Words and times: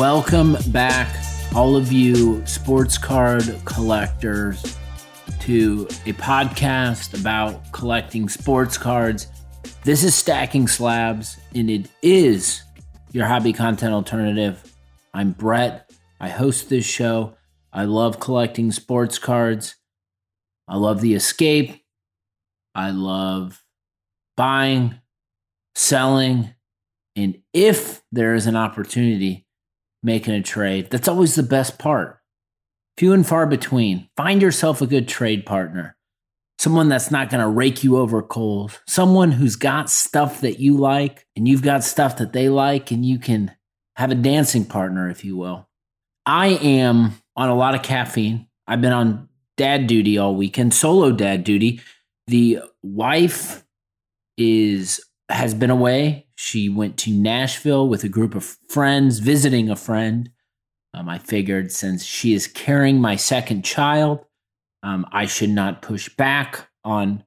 Welcome 0.00 0.56
back, 0.68 1.14
all 1.54 1.76
of 1.76 1.92
you 1.92 2.42
sports 2.46 2.96
card 2.96 3.42
collectors, 3.66 4.78
to 5.40 5.86
a 6.06 6.14
podcast 6.14 7.20
about 7.20 7.70
collecting 7.72 8.26
sports 8.30 8.78
cards. 8.78 9.26
This 9.84 10.02
is 10.02 10.14
Stacking 10.14 10.68
Slabs, 10.68 11.36
and 11.54 11.68
it 11.68 11.90
is 12.00 12.62
your 13.12 13.26
hobby 13.26 13.52
content 13.52 13.92
alternative. 13.92 14.74
I'm 15.12 15.32
Brett. 15.32 15.92
I 16.18 16.30
host 16.30 16.70
this 16.70 16.86
show. 16.86 17.34
I 17.70 17.84
love 17.84 18.20
collecting 18.20 18.72
sports 18.72 19.18
cards. 19.18 19.76
I 20.66 20.78
love 20.78 21.02
the 21.02 21.12
escape. 21.12 21.78
I 22.74 22.90
love 22.92 23.62
buying, 24.34 24.94
selling, 25.74 26.54
and 27.14 27.42
if 27.52 28.00
there 28.10 28.34
is 28.34 28.46
an 28.46 28.56
opportunity, 28.56 29.46
making 30.02 30.34
a 30.34 30.42
trade. 30.42 30.90
That's 30.90 31.08
always 31.08 31.34
the 31.34 31.42
best 31.42 31.78
part. 31.78 32.18
Few 32.96 33.12
and 33.12 33.26
far 33.26 33.46
between. 33.46 34.08
Find 34.16 34.42
yourself 34.42 34.82
a 34.82 34.86
good 34.86 35.08
trade 35.08 35.46
partner. 35.46 35.96
Someone 36.58 36.88
that's 36.88 37.10
not 37.10 37.30
going 37.30 37.40
to 37.40 37.48
rake 37.48 37.82
you 37.82 37.96
over 37.96 38.22
coals. 38.22 38.78
Someone 38.86 39.32
who's 39.32 39.56
got 39.56 39.88
stuff 39.88 40.42
that 40.42 40.60
you 40.60 40.76
like 40.76 41.26
and 41.34 41.48
you've 41.48 41.62
got 41.62 41.84
stuff 41.84 42.18
that 42.18 42.34
they 42.34 42.50
like, 42.50 42.90
and 42.90 43.04
you 43.04 43.18
can 43.18 43.52
have 43.96 44.10
a 44.10 44.14
dancing 44.14 44.66
partner, 44.66 45.08
if 45.08 45.24
you 45.24 45.36
will. 45.36 45.68
I 46.26 46.48
am 46.48 47.14
on 47.36 47.48
a 47.48 47.54
lot 47.54 47.74
of 47.74 47.82
caffeine. 47.82 48.46
I've 48.66 48.82
been 48.82 48.92
on 48.92 49.28
dad 49.56 49.86
duty 49.86 50.18
all 50.18 50.34
weekend, 50.34 50.74
solo 50.74 51.12
dad 51.12 51.44
duty. 51.44 51.80
The 52.26 52.60
wife 52.82 53.64
is 54.36 55.00
has 55.30 55.54
been 55.54 55.70
away. 55.70 56.26
She 56.36 56.68
went 56.68 56.96
to 56.98 57.12
Nashville 57.12 57.88
with 57.88 58.04
a 58.04 58.08
group 58.08 58.34
of 58.34 58.56
friends, 58.68 59.18
visiting 59.18 59.70
a 59.70 59.76
friend. 59.76 60.30
Um, 60.94 61.08
I 61.08 61.18
figured 61.18 61.70
since 61.70 62.04
she 62.04 62.34
is 62.34 62.46
carrying 62.46 63.00
my 63.00 63.16
second 63.16 63.64
child, 63.64 64.24
um, 64.82 65.06
I 65.12 65.26
should 65.26 65.50
not 65.50 65.82
push 65.82 66.08
back 66.16 66.68
on 66.84 67.24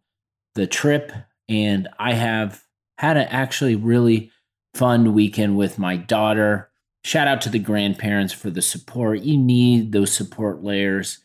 the 0.56 0.68
trip. 0.68 1.12
And 1.48 1.88
I 2.00 2.14
have 2.14 2.64
had 2.98 3.18
an 3.18 3.28
actually 3.30 3.76
really 3.76 4.32
fun 4.74 5.14
weekend 5.14 5.58
with 5.58 5.80
my 5.80 5.96
daughter. 5.96 6.70
Shout 7.06 7.28
out 7.28 7.42
to 7.42 7.50
the 7.50 7.60
grandparents 7.60 8.34
for 8.34 8.50
the 8.50 8.62
support. 8.62 9.22
You 9.22 9.38
need 9.38 9.92
those 9.92 10.12
support 10.12 10.64
layers 10.64 11.20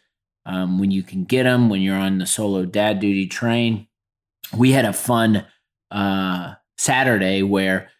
um, 0.44 0.78
when 0.78 0.90
you 0.90 1.02
can 1.02 1.24
get 1.24 1.44
them 1.44 1.68
when 1.68 1.80
you're 1.80 1.96
on 1.96 2.18
the 2.18 2.26
solo 2.26 2.64
dad 2.64 3.00
duty 3.00 3.26
train. 3.26 3.86
We 4.56 4.72
had 4.72 4.84
a 4.84 4.92
fun 4.92 5.46
uh, 5.90 6.54
Saturday 6.78 7.42
where 7.42 7.90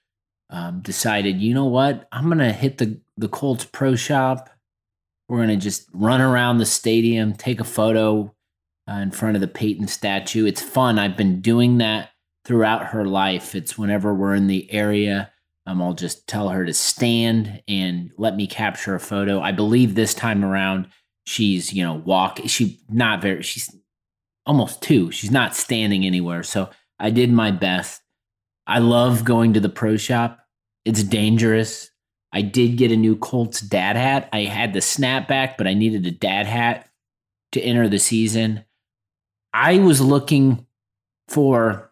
um, 0.50 0.80
decided, 0.80 1.40
you 1.40 1.52
know 1.52 1.66
what, 1.66 2.08
I'm 2.12 2.28
gonna 2.28 2.52
hit 2.52 2.78
the 2.78 3.00
the 3.16 3.28
Colts 3.28 3.64
Pro 3.64 3.96
Shop. 3.96 4.48
We're 5.28 5.40
gonna 5.40 5.56
just 5.56 5.88
run 5.92 6.20
around 6.20 6.58
the 6.58 6.66
stadium, 6.66 7.34
take 7.34 7.60
a 7.60 7.64
photo 7.64 8.34
uh, 8.88 8.94
in 8.94 9.10
front 9.10 9.36
of 9.36 9.40
the 9.40 9.48
Peyton 9.48 9.88
statue. 9.88 10.46
It's 10.46 10.62
fun. 10.62 10.98
I've 10.98 11.16
been 11.16 11.40
doing 11.40 11.78
that 11.78 12.10
throughout 12.44 12.86
her 12.86 13.04
life. 13.04 13.54
It's 13.54 13.76
whenever 13.76 14.14
we're 14.14 14.34
in 14.34 14.46
the 14.46 14.72
area. 14.72 15.30
Um, 15.66 15.82
I'll 15.82 15.92
just 15.92 16.26
tell 16.26 16.48
her 16.48 16.64
to 16.64 16.72
stand 16.72 17.62
and 17.68 18.10
let 18.16 18.36
me 18.36 18.46
capture 18.46 18.94
a 18.94 19.00
photo. 19.00 19.40
I 19.40 19.52
believe 19.52 19.94
this 19.94 20.14
time 20.14 20.42
around 20.42 20.88
she's 21.26 21.74
you 21.74 21.84
know 21.84 21.94
walk. 21.94 22.40
She 22.46 22.80
not 22.88 23.20
very. 23.20 23.42
She's 23.42 23.74
almost 24.46 24.80
two. 24.80 25.10
She's 25.10 25.30
not 25.30 25.54
standing 25.54 26.06
anywhere. 26.06 26.42
So 26.42 26.70
I 26.98 27.10
did 27.10 27.30
my 27.30 27.50
best. 27.50 28.00
I 28.68 28.80
love 28.80 29.24
going 29.24 29.54
to 29.54 29.60
the 29.60 29.70
pro 29.70 29.96
shop. 29.96 30.40
It's 30.84 31.02
dangerous. 31.02 31.90
I 32.32 32.42
did 32.42 32.76
get 32.76 32.92
a 32.92 32.96
new 32.96 33.16
Colts 33.16 33.62
dad 33.62 33.96
hat. 33.96 34.28
I 34.32 34.40
had 34.40 34.74
the 34.74 34.80
snapback, 34.80 35.56
but 35.56 35.66
I 35.66 35.72
needed 35.72 36.06
a 36.06 36.10
dad 36.10 36.46
hat 36.46 36.88
to 37.52 37.60
enter 37.62 37.88
the 37.88 37.98
season. 37.98 38.64
I 39.54 39.78
was 39.78 40.02
looking 40.02 40.66
for 41.28 41.90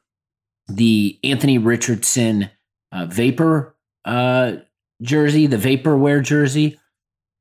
the 0.68 1.18
Anthony 1.24 1.56
Richardson 1.56 2.50
uh, 2.92 3.06
Vapor 3.06 3.74
uh, 4.04 4.56
jersey, 5.00 5.46
the 5.46 5.56
Vaporware 5.56 6.22
jersey. 6.22 6.78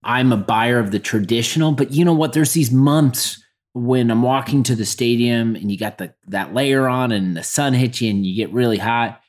I'm 0.02 0.32
a 0.32 0.38
buyer 0.38 0.80
of 0.80 0.92
the 0.92 1.00
traditional, 1.00 1.74
but 1.74 1.92
you 1.92 2.06
know 2.06 2.14
what? 2.14 2.32
There's 2.32 2.54
these 2.54 2.72
months 2.72 3.44
when 3.74 4.10
I'm 4.10 4.22
walking 4.22 4.64
to 4.64 4.76
the 4.76 4.86
stadium 4.86 5.56
and 5.56 5.70
you 5.70 5.78
got 5.78 5.98
the 5.98 6.14
that 6.28 6.54
layer 6.54 6.88
on 6.88 7.12
and 7.12 7.36
the 7.36 7.44
sun 7.44 7.74
hits 7.74 8.00
you 8.00 8.10
and 8.10 8.26
you 8.26 8.34
get 8.34 8.54
really 8.54 8.78
hot 8.78 9.22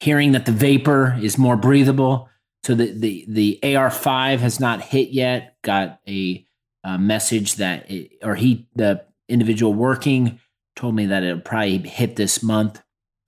hearing 0.00 0.32
that 0.32 0.46
the 0.46 0.52
vapor 0.52 1.16
is 1.20 1.38
more 1.38 1.56
breathable. 1.56 2.28
So 2.64 2.74
the 2.74 2.92
the 2.92 3.24
the 3.28 3.58
AR5 3.62 4.38
has 4.38 4.60
not 4.60 4.82
hit 4.82 5.10
yet. 5.10 5.56
Got 5.62 6.00
a, 6.08 6.44
a 6.84 6.98
message 6.98 7.56
that 7.56 7.90
it, 7.90 8.12
or 8.22 8.34
he 8.34 8.68
the 8.74 9.04
individual 9.28 9.74
working 9.74 10.40
told 10.74 10.94
me 10.94 11.06
that 11.06 11.22
it'll 11.22 11.40
probably 11.40 11.78
hit 11.78 12.16
this 12.16 12.42
month. 12.42 12.82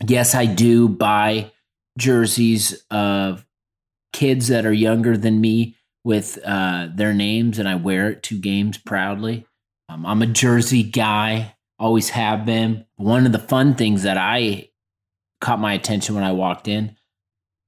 Yes, 0.07 0.35
I 0.35 0.47
do 0.47 0.89
buy 0.89 1.53
jerseys 1.99 2.85
of 2.91 3.45
kids 4.13 4.49
that 4.49 4.67
are 4.67 4.73
younger 4.73 5.17
than 5.17 5.41
me 5.41 5.77
with 6.05 6.39
uh, 6.45 6.89
their 6.95 7.13
names, 7.13 7.59
and 7.59 7.69
I 7.69 7.75
wear 7.75 8.11
it 8.11 8.23
to 8.25 8.39
games 8.39 8.79
proudly. 8.79 9.47
Um, 9.89 10.07
I'm 10.07 10.23
a 10.23 10.27
jersey 10.27 10.83
guy, 10.83 11.57
always 11.79 12.11
have 12.11 12.45
been. 12.45 12.87
One 12.97 13.27
of 13.27 13.33
the 13.33 13.39
fun 13.39 13.75
things 13.75 14.03
that 14.03 14.19
I 14.19 14.71
caught 15.41 15.61
my 15.61 15.75
attention 15.75 16.15
when 16.15 16.25
I 16.25 16.33
walked 16.33 16.69
in. 16.69 16.97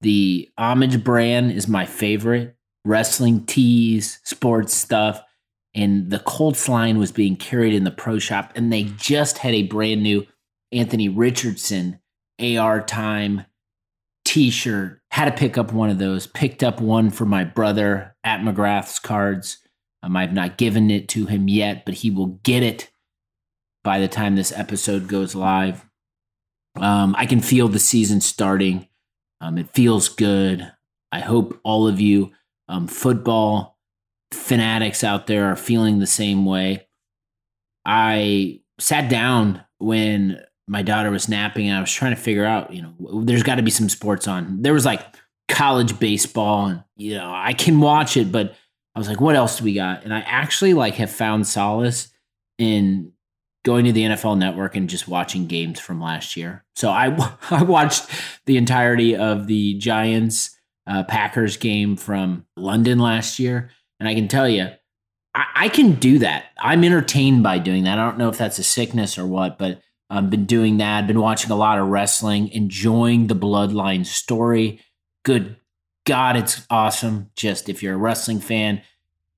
The 0.00 0.48
homage 0.56 1.02
brand 1.04 1.52
is 1.52 1.68
my 1.68 1.86
favorite. 1.86 2.56
Wrestling 2.84 3.44
tees, 3.44 4.20
sports 4.24 4.74
stuff. 4.74 5.22
And 5.74 6.10
the 6.10 6.18
Colts 6.18 6.68
line 6.68 6.98
was 6.98 7.12
being 7.12 7.36
carried 7.36 7.74
in 7.74 7.84
the 7.84 7.90
pro 7.90 8.18
shop, 8.18 8.52
and 8.56 8.72
they 8.72 8.84
just 8.84 9.38
had 9.38 9.54
a 9.54 9.62
brand 9.62 10.02
new 10.02 10.26
Anthony 10.72 11.08
Richardson 11.08 12.00
AR 12.40 12.80
time 12.80 13.44
t 14.24 14.50
shirt. 14.50 15.00
Had 15.10 15.26
to 15.26 15.32
pick 15.32 15.58
up 15.58 15.72
one 15.72 15.90
of 15.90 15.98
those. 15.98 16.26
Picked 16.26 16.62
up 16.62 16.80
one 16.80 17.10
for 17.10 17.24
my 17.24 17.44
brother 17.44 18.16
at 18.24 18.40
McGrath's 18.40 18.98
Cards. 18.98 19.58
Um, 20.02 20.16
I've 20.16 20.32
not 20.32 20.58
given 20.58 20.90
it 20.90 21.08
to 21.10 21.26
him 21.26 21.48
yet, 21.48 21.84
but 21.84 21.94
he 21.94 22.10
will 22.10 22.38
get 22.42 22.62
it 22.62 22.90
by 23.82 23.98
the 23.98 24.08
time 24.08 24.36
this 24.36 24.52
episode 24.52 25.08
goes 25.08 25.34
live. 25.34 25.84
Um, 26.76 27.14
I 27.18 27.26
can 27.26 27.40
feel 27.40 27.68
the 27.68 27.78
season 27.78 28.20
starting. 28.20 28.88
Um, 29.40 29.58
it 29.58 29.70
feels 29.74 30.08
good. 30.08 30.70
I 31.12 31.20
hope 31.20 31.58
all 31.64 31.88
of 31.88 32.00
you 32.00 32.32
um, 32.68 32.86
football 32.86 33.78
fanatics 34.32 35.02
out 35.02 35.26
there 35.26 35.46
are 35.46 35.56
feeling 35.56 35.98
the 35.98 36.06
same 36.06 36.44
way. 36.44 36.86
I 37.84 38.60
sat 38.78 39.10
down 39.10 39.64
when 39.78 40.40
my 40.68 40.82
daughter 40.82 41.10
was 41.10 41.28
napping 41.28 41.68
and 41.68 41.76
I 41.76 41.80
was 41.80 41.92
trying 41.92 42.14
to 42.14 42.20
figure 42.20 42.44
out, 42.44 42.72
you 42.72 42.82
know, 42.82 43.24
there's 43.24 43.42
got 43.42 43.56
to 43.56 43.62
be 43.62 43.72
some 43.72 43.88
sports 43.88 44.28
on. 44.28 44.62
There 44.62 44.74
was 44.74 44.84
like 44.84 45.04
college 45.48 45.98
baseball 45.98 46.66
and, 46.66 46.84
you 46.96 47.14
know, 47.14 47.32
I 47.34 47.54
can 47.54 47.80
watch 47.80 48.16
it, 48.16 48.30
but 48.30 48.54
I 48.94 48.98
was 48.98 49.08
like, 49.08 49.20
what 49.20 49.34
else 49.34 49.58
do 49.58 49.64
we 49.64 49.74
got? 49.74 50.04
And 50.04 50.14
I 50.14 50.20
actually 50.20 50.74
like 50.74 50.94
have 50.94 51.10
found 51.10 51.46
solace 51.46 52.08
in 52.58 53.12
going 53.64 53.84
to 53.84 53.92
the 53.92 54.02
NFL 54.02 54.38
network 54.38 54.76
and 54.76 54.88
just 54.88 55.08
watching 55.08 55.46
games 55.46 55.78
from 55.78 56.00
last 56.00 56.36
year. 56.36 56.64
So 56.74 56.90
I, 56.90 57.36
I 57.50 57.62
watched 57.62 58.08
the 58.46 58.56
entirety 58.56 59.16
of 59.16 59.46
the 59.46 59.74
Giants 59.74 60.56
uh, 60.86 61.04
Packers 61.04 61.56
game 61.56 61.96
from 61.96 62.46
London 62.56 62.98
last 62.98 63.38
year. 63.38 63.70
And 63.98 64.08
I 64.08 64.14
can 64.14 64.28
tell 64.28 64.48
you, 64.48 64.68
I, 65.34 65.44
I, 65.54 65.68
can 65.68 65.94
do 65.94 66.18
that. 66.20 66.46
I'm 66.58 66.84
entertained 66.84 67.42
by 67.42 67.58
doing 67.58 67.84
that. 67.84 67.98
I 67.98 68.04
don't 68.04 68.18
know 68.18 68.30
if 68.30 68.38
that's 68.38 68.58
a 68.58 68.64
sickness 68.64 69.18
or 69.18 69.26
what, 69.26 69.58
but 69.58 69.80
I've 70.08 70.30
been 70.30 70.46
doing 70.46 70.78
that. 70.78 71.00
I've 71.00 71.06
Been 71.06 71.20
watching 71.20 71.50
a 71.50 71.56
lot 71.56 71.78
of 71.78 71.88
wrestling, 71.88 72.48
enjoying 72.48 73.28
the 73.28 73.36
Bloodline 73.36 74.04
story. 74.04 74.80
Good 75.24 75.56
God, 76.06 76.36
it's 76.36 76.66
awesome. 76.70 77.30
Just 77.36 77.68
if 77.68 77.82
you're 77.82 77.94
a 77.94 77.98
wrestling 77.98 78.40
fan, 78.40 78.82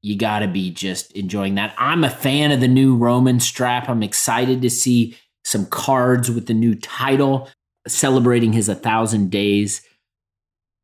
you 0.03 0.17
got 0.17 0.41
to 0.41 0.49
be 0.49 0.71
just 0.71 1.13
enjoying 1.13 1.55
that. 1.55 1.75
I'm 1.79 2.05
a 2.05 2.11
fan 2.11 2.51
of 2.51 2.61
the 2.61 2.69
new 2.69 2.97
Roman 2.97 3.41
strap. 3.41 3.89
I'm 3.89 4.03
excited 4.03 4.61
to 4.63 4.71
see 4.71 5.17
some 5.45 5.67
cards 5.67 6.31
with 6.31 6.47
the 6.47 6.55
new 6.55 6.75
title 6.75 7.49
celebrating 7.87 8.53
his 8.53 8.69
1,000 8.69 9.31
days. 9.31 9.81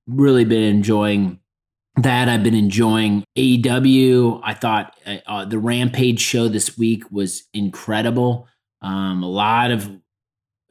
Really 0.07 0.45
been 0.45 0.63
enjoying 0.63 1.41
that. 1.97 2.29
I've 2.29 2.45
been 2.45 2.55
enjoying 2.55 3.25
AEW. 3.37 4.41
I 4.43 4.55
thought 4.55 4.97
uh, 5.05 5.17
uh, 5.27 5.45
the 5.45 5.59
Rampage 5.59 6.21
show 6.21 6.49
this 6.49 6.79
week 6.79 7.11
was 7.11 7.45
incredible. 7.53 8.49
Um, 8.81 9.23
a 9.23 9.29
lot 9.29 9.73
of 9.73 9.91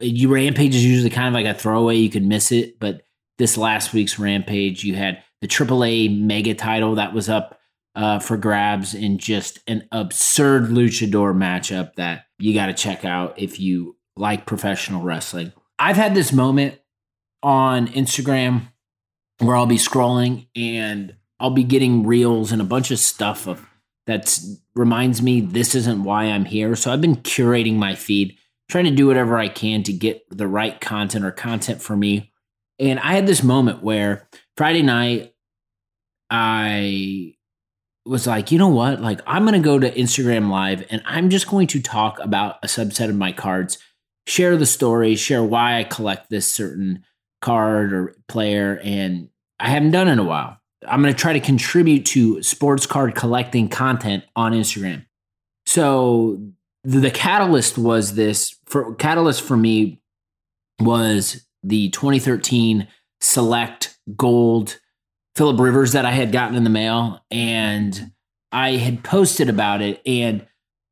you 0.00 0.32
Rampage 0.32 0.74
is 0.74 0.84
usually 0.84 1.10
kind 1.10 1.28
of 1.28 1.34
like 1.34 1.46
a 1.46 1.58
throwaway. 1.58 1.96
You 1.96 2.08
could 2.10 2.24
miss 2.24 2.52
it, 2.52 2.78
but 2.78 3.02
this 3.36 3.56
last 3.56 3.92
week's 3.92 4.18
Rampage, 4.18 4.84
you 4.84 4.94
had 4.94 5.22
the 5.40 5.48
AAA 5.48 6.20
mega 6.20 6.54
title 6.54 6.96
that 6.96 7.12
was 7.12 7.28
up 7.28 7.57
uh, 7.94 8.18
for 8.18 8.36
grabs 8.36 8.94
in 8.94 9.18
just 9.18 9.58
an 9.66 9.88
absurd 9.92 10.64
luchador 10.64 11.34
matchup 11.34 11.94
that 11.94 12.26
you 12.38 12.54
got 12.54 12.66
to 12.66 12.74
check 12.74 13.04
out 13.04 13.38
if 13.38 13.58
you 13.58 13.96
like 14.16 14.46
professional 14.46 15.02
wrestling. 15.02 15.52
I've 15.78 15.96
had 15.96 16.14
this 16.14 16.32
moment 16.32 16.78
on 17.42 17.88
Instagram 17.88 18.72
where 19.38 19.56
I'll 19.56 19.66
be 19.66 19.76
scrolling 19.76 20.48
and 20.56 21.14
I'll 21.40 21.50
be 21.50 21.64
getting 21.64 22.06
reels 22.06 22.50
and 22.52 22.60
a 22.60 22.64
bunch 22.64 22.90
of 22.90 22.98
stuff 22.98 23.46
of 23.46 23.64
that 24.06 24.38
reminds 24.74 25.20
me 25.20 25.40
this 25.40 25.74
isn't 25.74 26.02
why 26.02 26.24
I'm 26.24 26.46
here. 26.46 26.74
So 26.74 26.90
I've 26.90 27.00
been 27.00 27.16
curating 27.16 27.74
my 27.74 27.94
feed, 27.94 28.36
trying 28.68 28.86
to 28.86 28.90
do 28.90 29.06
whatever 29.06 29.36
I 29.36 29.48
can 29.48 29.82
to 29.84 29.92
get 29.92 30.22
the 30.30 30.48
right 30.48 30.80
content 30.80 31.24
or 31.24 31.30
content 31.30 31.82
for 31.82 31.96
me. 31.96 32.32
And 32.78 32.98
I 33.00 33.12
had 33.12 33.26
this 33.26 33.42
moment 33.42 33.82
where 33.82 34.28
Friday 34.56 34.82
night, 34.82 35.34
I 36.30 37.34
was 38.08 38.26
like, 38.26 38.50
you 38.50 38.58
know 38.58 38.68
what? 38.68 39.00
Like, 39.00 39.20
I'm 39.26 39.44
going 39.44 39.60
to 39.60 39.64
go 39.64 39.78
to 39.78 39.90
Instagram 39.90 40.50
Live 40.50 40.84
and 40.90 41.02
I'm 41.04 41.30
just 41.30 41.48
going 41.48 41.66
to 41.68 41.80
talk 41.80 42.18
about 42.20 42.56
a 42.62 42.66
subset 42.66 43.08
of 43.10 43.14
my 43.14 43.32
cards, 43.32 43.78
share 44.26 44.56
the 44.56 44.66
story, 44.66 45.14
share 45.14 45.44
why 45.44 45.78
I 45.78 45.84
collect 45.84 46.30
this 46.30 46.50
certain 46.50 47.04
card 47.42 47.92
or 47.92 48.16
player. 48.26 48.80
And 48.82 49.28
I 49.60 49.68
haven't 49.68 49.90
done 49.90 50.08
it 50.08 50.12
in 50.12 50.18
a 50.18 50.24
while. 50.24 50.58
I'm 50.86 51.02
going 51.02 51.12
to 51.12 51.20
try 51.20 51.34
to 51.34 51.40
contribute 51.40 52.06
to 52.06 52.42
sports 52.42 52.86
card 52.86 53.14
collecting 53.14 53.68
content 53.68 54.24
on 54.34 54.52
Instagram. 54.52 55.04
So 55.66 56.40
the 56.84 57.10
catalyst 57.10 57.76
was 57.76 58.14
this 58.14 58.56
for 58.64 58.94
catalyst 58.94 59.42
for 59.42 59.56
me 59.56 60.00
was 60.80 61.44
the 61.62 61.90
2013 61.90 62.88
select 63.20 63.98
gold 64.16 64.78
Philip 65.38 65.60
Rivers 65.60 65.92
that 65.92 66.04
I 66.04 66.10
had 66.10 66.32
gotten 66.32 66.56
in 66.56 66.64
the 66.64 66.70
mail 66.70 67.24
and 67.30 68.10
I 68.50 68.72
had 68.72 69.04
posted 69.04 69.48
about 69.48 69.82
it 69.82 70.02
and 70.04 70.44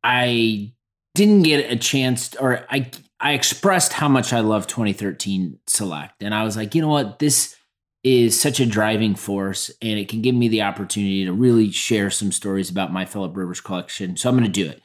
I 0.04 0.72
didn't 1.16 1.42
get 1.42 1.72
a 1.72 1.74
chance 1.74 2.32
or 2.36 2.64
I 2.70 2.88
I 3.18 3.32
expressed 3.32 3.92
how 3.92 4.08
much 4.08 4.32
I 4.32 4.40
love 4.40 4.68
2013 4.68 5.58
select 5.66 6.22
and 6.22 6.32
I 6.32 6.44
was 6.44 6.56
like, 6.56 6.76
you 6.76 6.80
know 6.80 6.86
what, 6.86 7.18
this 7.18 7.56
is 8.04 8.40
such 8.40 8.60
a 8.60 8.66
driving 8.66 9.16
force 9.16 9.68
and 9.82 9.98
it 9.98 10.08
can 10.08 10.22
give 10.22 10.36
me 10.36 10.46
the 10.46 10.62
opportunity 10.62 11.24
to 11.24 11.32
really 11.32 11.72
share 11.72 12.08
some 12.08 12.30
stories 12.30 12.70
about 12.70 12.92
my 12.92 13.04
Philip 13.04 13.36
Rivers 13.36 13.60
collection. 13.60 14.16
So 14.16 14.28
I'm 14.28 14.36
going 14.36 14.46
to 14.46 14.64
do 14.64 14.70
it. 14.70 14.80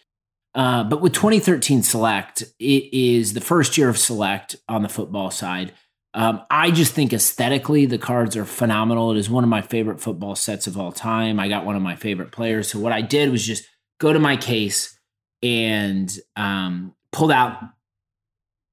Uh, 0.55 0.85
but 0.85 1.01
with 1.01 1.13
2013 1.13 1.83
Select, 1.83 2.41
it 2.57 2.91
is 2.91 3.33
the 3.33 3.41
first 3.41 3.77
year 3.77 3.89
of 3.89 3.99
Select 3.99 4.55
on 4.67 4.81
the 4.81 4.89
football 4.89 5.29
side. 5.29 5.73
Um, 6.13 6.41
I 6.49 6.71
just 6.71 6.93
think 6.93 7.13
aesthetically, 7.13 7.85
the 7.85 7.97
cards 7.97 8.35
are 8.35 8.45
phenomenal. 8.45 9.11
It 9.11 9.17
is 9.17 9.29
one 9.29 9.43
of 9.43 9.49
my 9.49 9.61
favorite 9.61 10.01
football 10.01 10.35
sets 10.35 10.67
of 10.67 10.77
all 10.77 10.91
time. 10.91 11.39
I 11.39 11.47
got 11.47 11.65
one 11.65 11.75
of 11.75 11.81
my 11.81 11.95
favorite 11.95 12.31
players. 12.31 12.69
So 12.69 12.79
what 12.79 12.91
I 12.91 13.01
did 13.01 13.31
was 13.31 13.45
just 13.45 13.65
go 13.99 14.11
to 14.11 14.19
my 14.19 14.35
case 14.35 14.97
and 15.41 16.11
um, 16.35 16.93
pulled 17.11 17.31
out 17.31 17.61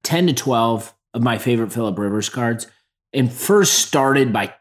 10 0.03 0.27
to 0.27 0.33
12 0.33 0.93
of 1.13 1.21
my 1.21 1.37
favorite 1.37 1.71
Philip 1.71 1.97
Rivers 1.97 2.29
cards 2.29 2.67
and 3.13 3.31
first 3.31 3.79
started 3.79 4.33
by 4.33 4.53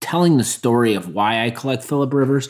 telling 0.00 0.36
the 0.36 0.44
story 0.44 0.94
of 0.94 1.14
why 1.14 1.44
I 1.44 1.50
collect 1.50 1.84
Philip 1.84 2.12
Rivers 2.12 2.48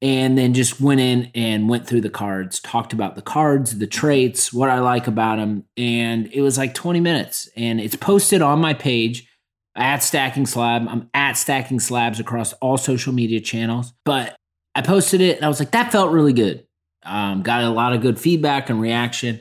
and 0.00 0.38
then 0.38 0.54
just 0.54 0.80
went 0.80 1.00
in 1.00 1.30
and 1.34 1.68
went 1.68 1.86
through 1.86 2.02
the 2.02 2.10
cards, 2.10 2.60
talked 2.60 2.92
about 2.92 3.16
the 3.16 3.22
cards, 3.22 3.78
the 3.78 3.86
traits, 3.86 4.52
what 4.52 4.70
I 4.70 4.78
like 4.78 5.08
about 5.08 5.36
them. 5.36 5.64
And 5.76 6.32
it 6.32 6.40
was 6.40 6.56
like 6.56 6.74
20 6.74 7.00
minutes. 7.00 7.48
And 7.56 7.80
it's 7.80 7.96
posted 7.96 8.40
on 8.40 8.60
my 8.60 8.74
page 8.74 9.28
at 9.74 9.98
Stacking 9.98 10.46
Slab. 10.46 10.86
I'm 10.88 11.10
at 11.14 11.32
Stacking 11.32 11.80
Slabs 11.80 12.20
across 12.20 12.52
all 12.54 12.78
social 12.78 13.12
media 13.12 13.40
channels. 13.40 13.92
But 14.04 14.36
I 14.74 14.82
posted 14.82 15.20
it 15.20 15.36
and 15.36 15.44
I 15.44 15.48
was 15.48 15.58
like, 15.58 15.72
that 15.72 15.90
felt 15.90 16.12
really 16.12 16.32
good. 16.32 16.64
Um, 17.02 17.42
got 17.42 17.64
a 17.64 17.70
lot 17.70 17.92
of 17.92 18.00
good 18.00 18.20
feedback 18.20 18.70
and 18.70 18.80
reaction. 18.80 19.40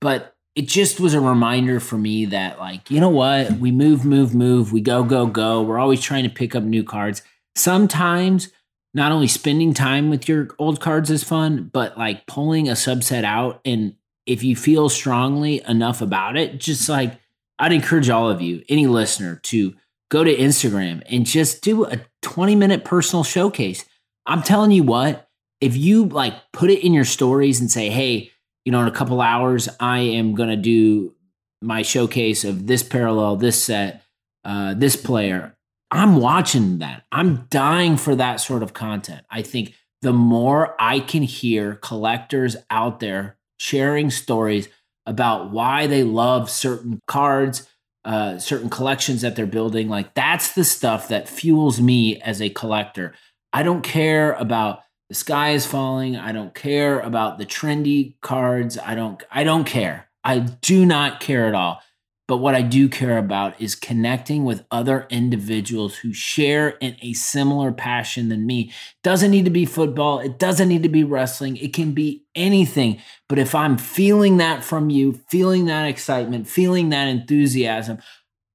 But 0.00 0.34
it 0.54 0.68
just 0.68 1.00
was 1.00 1.14
a 1.14 1.20
reminder 1.20 1.80
for 1.80 1.96
me 1.96 2.26
that, 2.26 2.58
like, 2.58 2.90
you 2.90 3.00
know 3.00 3.10
what? 3.10 3.52
We 3.52 3.70
move, 3.70 4.04
move, 4.04 4.34
move. 4.34 4.72
We 4.72 4.80
go, 4.82 5.04
go, 5.04 5.26
go. 5.26 5.62
We're 5.62 5.78
always 5.78 6.00
trying 6.02 6.24
to 6.24 6.30
pick 6.30 6.54
up 6.54 6.62
new 6.62 6.84
cards. 6.84 7.22
Sometimes 7.54 8.48
not 8.96 9.12
only 9.12 9.28
spending 9.28 9.74
time 9.74 10.08
with 10.08 10.26
your 10.26 10.48
old 10.58 10.80
cards 10.80 11.10
is 11.10 11.22
fun, 11.22 11.68
but 11.70 11.98
like 11.98 12.26
pulling 12.26 12.66
a 12.66 12.72
subset 12.72 13.24
out. 13.24 13.60
And 13.66 13.94
if 14.24 14.42
you 14.42 14.56
feel 14.56 14.88
strongly 14.88 15.62
enough 15.68 16.00
about 16.00 16.38
it, 16.38 16.58
just 16.58 16.88
like 16.88 17.20
I'd 17.58 17.74
encourage 17.74 18.08
all 18.08 18.30
of 18.30 18.40
you, 18.40 18.64
any 18.70 18.86
listener, 18.86 19.36
to 19.44 19.74
go 20.10 20.24
to 20.24 20.34
Instagram 20.34 21.02
and 21.10 21.26
just 21.26 21.62
do 21.62 21.84
a 21.84 22.00
20 22.22 22.56
minute 22.56 22.86
personal 22.86 23.22
showcase. 23.22 23.84
I'm 24.24 24.42
telling 24.42 24.70
you 24.70 24.82
what, 24.82 25.28
if 25.60 25.76
you 25.76 26.06
like 26.06 26.34
put 26.54 26.70
it 26.70 26.82
in 26.82 26.94
your 26.94 27.04
stories 27.04 27.60
and 27.60 27.70
say, 27.70 27.90
hey, 27.90 28.30
you 28.64 28.72
know, 28.72 28.80
in 28.80 28.88
a 28.88 28.92
couple 28.92 29.20
hours, 29.20 29.68
I 29.78 29.98
am 29.98 30.34
going 30.34 30.48
to 30.48 30.56
do 30.56 31.14
my 31.60 31.82
showcase 31.82 32.44
of 32.44 32.66
this 32.66 32.82
parallel, 32.82 33.36
this 33.36 33.62
set, 33.62 34.04
uh, 34.42 34.72
this 34.72 34.96
player. 34.96 35.55
I'm 35.90 36.16
watching 36.16 36.78
that. 36.78 37.04
I'm 37.12 37.46
dying 37.48 37.96
for 37.96 38.16
that 38.16 38.40
sort 38.40 38.62
of 38.62 38.74
content. 38.74 39.24
I 39.30 39.42
think 39.42 39.74
the 40.02 40.12
more 40.12 40.74
I 40.80 41.00
can 41.00 41.22
hear 41.22 41.76
collectors 41.76 42.56
out 42.70 43.00
there 43.00 43.38
sharing 43.58 44.10
stories 44.10 44.68
about 45.06 45.50
why 45.50 45.86
they 45.86 46.02
love 46.02 46.50
certain 46.50 47.00
cards, 47.06 47.68
uh, 48.04 48.38
certain 48.38 48.68
collections 48.68 49.22
that 49.22 49.36
they're 49.36 49.46
building, 49.46 49.88
like 49.88 50.14
that's 50.14 50.52
the 50.52 50.64
stuff 50.64 51.08
that 51.08 51.28
fuels 51.28 51.80
me 51.80 52.20
as 52.20 52.42
a 52.42 52.50
collector. 52.50 53.14
I 53.52 53.62
don't 53.62 53.82
care 53.82 54.32
about 54.34 54.82
the 55.08 55.14
sky 55.14 55.50
is 55.50 55.66
falling. 55.66 56.16
I 56.16 56.32
don't 56.32 56.54
care 56.54 56.98
about 57.00 57.38
the 57.38 57.46
trendy 57.46 58.14
cards. 58.20 58.76
I 58.78 58.94
don't 58.94 59.22
I 59.30 59.44
don't 59.44 59.64
care. 59.64 60.08
I 60.24 60.40
do 60.40 60.84
not 60.84 61.20
care 61.20 61.46
at 61.46 61.54
all. 61.54 61.80
But 62.28 62.38
what 62.38 62.56
I 62.56 62.62
do 62.62 62.88
care 62.88 63.18
about 63.18 63.60
is 63.60 63.76
connecting 63.76 64.44
with 64.44 64.64
other 64.70 65.06
individuals 65.10 65.96
who 65.96 66.12
share 66.12 66.70
in 66.80 66.96
a 67.00 67.12
similar 67.12 67.70
passion 67.70 68.28
than 68.28 68.46
me. 68.46 68.72
Doesn't 69.04 69.30
need 69.30 69.44
to 69.44 69.50
be 69.50 69.64
football, 69.64 70.18
it 70.18 70.38
doesn't 70.38 70.68
need 70.68 70.82
to 70.82 70.88
be 70.88 71.04
wrestling, 71.04 71.56
it 71.56 71.72
can 71.72 71.92
be 71.92 72.24
anything. 72.34 73.00
But 73.28 73.38
if 73.38 73.54
I'm 73.54 73.78
feeling 73.78 74.38
that 74.38 74.64
from 74.64 74.90
you, 74.90 75.20
feeling 75.28 75.66
that 75.66 75.86
excitement, 75.86 76.48
feeling 76.48 76.88
that 76.88 77.06
enthusiasm, 77.06 77.98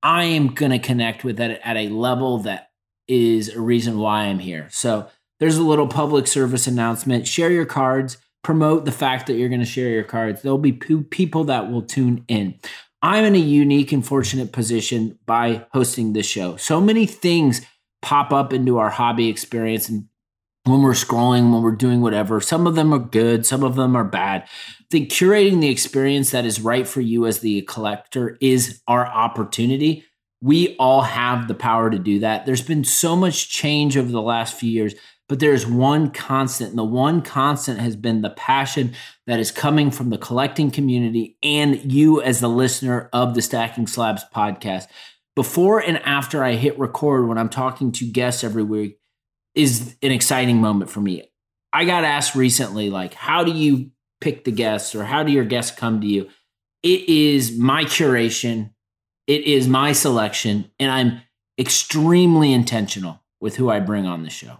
I 0.03 0.25
am 0.25 0.47
going 0.47 0.71
to 0.71 0.79
connect 0.79 1.23
with 1.23 1.39
it 1.39 1.61
at 1.63 1.77
a 1.77 1.89
level 1.89 2.39
that 2.39 2.71
is 3.07 3.49
a 3.49 3.61
reason 3.61 3.99
why 3.99 4.23
I'm 4.23 4.39
here. 4.39 4.67
So 4.71 5.07
there's 5.39 5.57
a 5.57 5.63
little 5.63 5.87
public 5.87 6.27
service 6.27 6.67
announcement. 6.67 7.27
Share 7.27 7.51
your 7.51 7.65
cards 7.65 8.17
promote 8.43 8.85
the 8.85 8.91
fact 8.91 9.27
that 9.27 9.33
you're 9.33 9.49
going 9.49 9.61
to 9.61 9.65
share 9.65 9.89
your 9.89 10.03
cards. 10.03 10.41
There'll 10.41 10.57
be 10.57 10.71
people 10.73 11.43
that 11.45 11.71
will 11.71 11.83
tune 11.83 12.25
in. 12.27 12.55
I'm 13.01 13.25
in 13.25 13.35
a 13.35 13.39
unique 13.39 13.91
and 13.91 14.05
fortunate 14.05 14.51
position 14.51 15.17
by 15.25 15.65
hosting 15.71 16.13
this 16.13 16.27
show. 16.27 16.55
So 16.57 16.79
many 16.79 17.05
things 17.05 17.61
pop 18.01 18.31
up 18.31 18.53
into 18.53 18.77
our 18.77 18.89
hobby 18.89 19.27
experience 19.27 19.89
and 19.89 20.05
when 20.65 20.83
we're 20.83 20.91
scrolling, 20.91 21.51
when 21.51 21.63
we're 21.63 21.71
doing 21.71 22.01
whatever. 22.01 22.39
Some 22.39 22.67
of 22.67 22.75
them 22.75 22.93
are 22.93 22.99
good, 22.99 23.45
some 23.45 23.63
of 23.63 23.75
them 23.75 23.95
are 23.95 24.03
bad. 24.03 24.43
I 24.43 24.83
think 24.91 25.09
curating 25.09 25.59
the 25.59 25.69
experience 25.69 26.31
that 26.31 26.45
is 26.45 26.61
right 26.61 26.87
for 26.87 27.01
you 27.01 27.25
as 27.25 27.39
the 27.39 27.63
collector 27.63 28.37
is 28.41 28.81
our 28.87 29.07
opportunity. 29.07 30.05
We 30.39 30.75
all 30.77 31.01
have 31.01 31.47
the 31.47 31.55
power 31.55 31.89
to 31.89 31.97
do 31.97 32.19
that. 32.19 32.45
There's 32.45 32.61
been 32.61 32.83
so 32.83 33.15
much 33.15 33.49
change 33.49 33.97
over 33.97 34.11
the 34.11 34.21
last 34.21 34.55
few 34.55 34.69
years 34.69 34.93
but 35.31 35.39
there's 35.39 35.65
one 35.65 36.11
constant, 36.11 36.71
and 36.71 36.77
the 36.77 36.83
one 36.83 37.21
constant 37.21 37.79
has 37.79 37.95
been 37.95 38.21
the 38.21 38.31
passion 38.31 38.93
that 39.27 39.39
is 39.39 39.49
coming 39.49 39.89
from 39.89 40.09
the 40.09 40.17
collecting 40.17 40.69
community 40.69 41.37
and 41.41 41.89
you 41.89 42.21
as 42.21 42.41
the 42.41 42.49
listener 42.49 43.09
of 43.13 43.33
the 43.33 43.41
Stacking 43.41 43.87
Slabs 43.87 44.25
podcast. 44.35 44.87
Before 45.37 45.79
and 45.79 45.99
after 45.99 46.43
I 46.43 46.55
hit 46.55 46.77
record, 46.77 47.29
when 47.29 47.37
I'm 47.37 47.47
talking 47.47 47.93
to 47.93 48.11
guests 48.11 48.43
every 48.43 48.63
week, 48.63 48.99
is 49.55 49.95
an 50.01 50.11
exciting 50.11 50.57
moment 50.57 50.91
for 50.91 50.99
me. 50.99 51.23
I 51.71 51.85
got 51.85 52.03
asked 52.03 52.35
recently, 52.35 52.89
like, 52.89 53.13
how 53.13 53.45
do 53.45 53.53
you 53.53 53.91
pick 54.19 54.43
the 54.43 54.51
guests 54.51 54.93
or 54.95 55.05
how 55.05 55.23
do 55.23 55.31
your 55.31 55.45
guests 55.45 55.73
come 55.73 56.01
to 56.01 56.07
you? 56.07 56.27
It 56.83 57.07
is 57.07 57.57
my 57.57 57.85
curation, 57.85 58.71
it 59.27 59.45
is 59.45 59.65
my 59.65 59.93
selection, 59.93 60.69
and 60.77 60.91
I'm 60.91 61.21
extremely 61.57 62.51
intentional 62.51 63.23
with 63.39 63.55
who 63.55 63.69
I 63.69 63.79
bring 63.79 64.05
on 64.05 64.23
the 64.23 64.29
show 64.29 64.57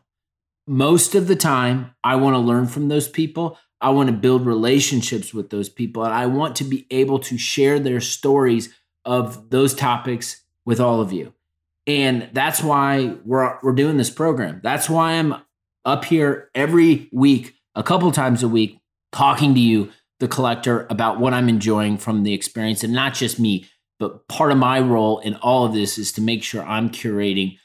most 0.67 1.15
of 1.15 1.27
the 1.27 1.35
time, 1.35 1.93
I 2.03 2.15
want 2.15 2.35
to 2.35 2.39
learn 2.39 2.67
from 2.67 2.87
those 2.87 3.07
people. 3.07 3.57
I 3.79 3.89
want 3.89 4.07
to 4.07 4.15
build 4.15 4.45
relationships 4.45 5.33
with 5.33 5.49
those 5.49 5.69
people. 5.69 6.03
And 6.03 6.13
I 6.13 6.27
want 6.27 6.55
to 6.57 6.63
be 6.63 6.85
able 6.91 7.19
to 7.19 7.37
share 7.37 7.79
their 7.79 7.99
stories 7.99 8.73
of 9.03 9.49
those 9.49 9.73
topics 9.73 10.43
with 10.65 10.79
all 10.79 11.01
of 11.01 11.11
you. 11.11 11.33
And 11.87 12.29
that's 12.31 12.61
why 12.61 13.15
we're, 13.25 13.57
we're 13.63 13.73
doing 13.73 13.97
this 13.97 14.11
program. 14.11 14.61
That's 14.63 14.89
why 14.89 15.13
I'm 15.13 15.35
up 15.83 16.05
here 16.05 16.49
every 16.53 17.09
week, 17.11 17.55
a 17.73 17.81
couple 17.81 18.11
times 18.11 18.43
a 18.43 18.47
week, 18.47 18.79
talking 19.11 19.55
to 19.55 19.59
you, 19.59 19.91
the 20.19 20.27
collector, 20.27 20.85
about 20.91 21.19
what 21.19 21.33
I'm 21.33 21.49
enjoying 21.49 21.97
from 21.97 22.21
the 22.21 22.33
experience. 22.33 22.83
And 22.83 22.93
not 22.93 23.15
just 23.15 23.39
me, 23.39 23.65
but 23.99 24.27
part 24.27 24.51
of 24.51 24.59
my 24.59 24.79
role 24.79 25.19
in 25.19 25.35
all 25.37 25.65
of 25.65 25.73
this 25.73 25.97
is 25.97 26.11
to 26.13 26.21
make 26.21 26.43
sure 26.43 26.63
I'm 26.63 26.91
curating 26.91 27.57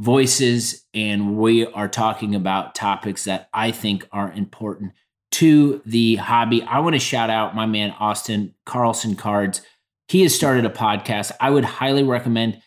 voices, 0.00 0.84
and 0.92 1.36
we 1.36 1.66
are 1.66 1.88
talking 1.88 2.34
about 2.34 2.74
topics 2.74 3.24
that 3.24 3.48
I 3.52 3.70
think 3.70 4.08
are 4.12 4.32
important 4.32 4.92
to 5.32 5.82
the 5.84 6.16
hobby. 6.16 6.62
I 6.62 6.80
want 6.80 6.94
to 6.94 7.00
shout 7.00 7.30
out 7.30 7.54
my 7.54 7.66
man, 7.66 7.94
Austin 7.98 8.54
Carlson 8.66 9.16
Cards. 9.16 9.62
He 10.08 10.22
has 10.22 10.34
started 10.34 10.64
a 10.64 10.70
podcast. 10.70 11.32
I 11.40 11.50
would 11.50 11.64
highly 11.64 12.02
recommend 12.02 12.60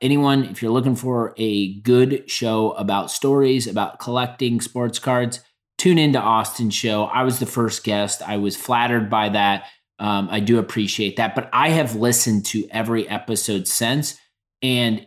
anyone, 0.00 0.44
if 0.44 0.62
you're 0.62 0.70
looking 0.70 0.96
for 0.96 1.34
a 1.36 1.74
good 1.80 2.30
show 2.30 2.72
about 2.72 3.10
stories, 3.10 3.66
about 3.66 3.98
collecting 3.98 4.60
sports 4.60 4.98
cards, 4.98 5.40
tune 5.76 5.98
into 5.98 6.20
Austin's 6.20 6.74
show. 6.74 7.04
I 7.04 7.22
was 7.22 7.38
the 7.38 7.46
first 7.46 7.84
guest. 7.84 8.22
I 8.26 8.36
was 8.36 8.56
flattered 8.56 9.10
by 9.10 9.30
that. 9.30 9.66
Um, 9.98 10.28
I 10.30 10.40
do 10.40 10.58
appreciate 10.58 11.16
that. 11.16 11.34
But 11.34 11.50
I 11.52 11.70
have 11.70 11.96
listened 11.96 12.46
to 12.46 12.66
every 12.70 13.06
episode 13.08 13.68
since, 13.68 14.18
and 14.62 15.06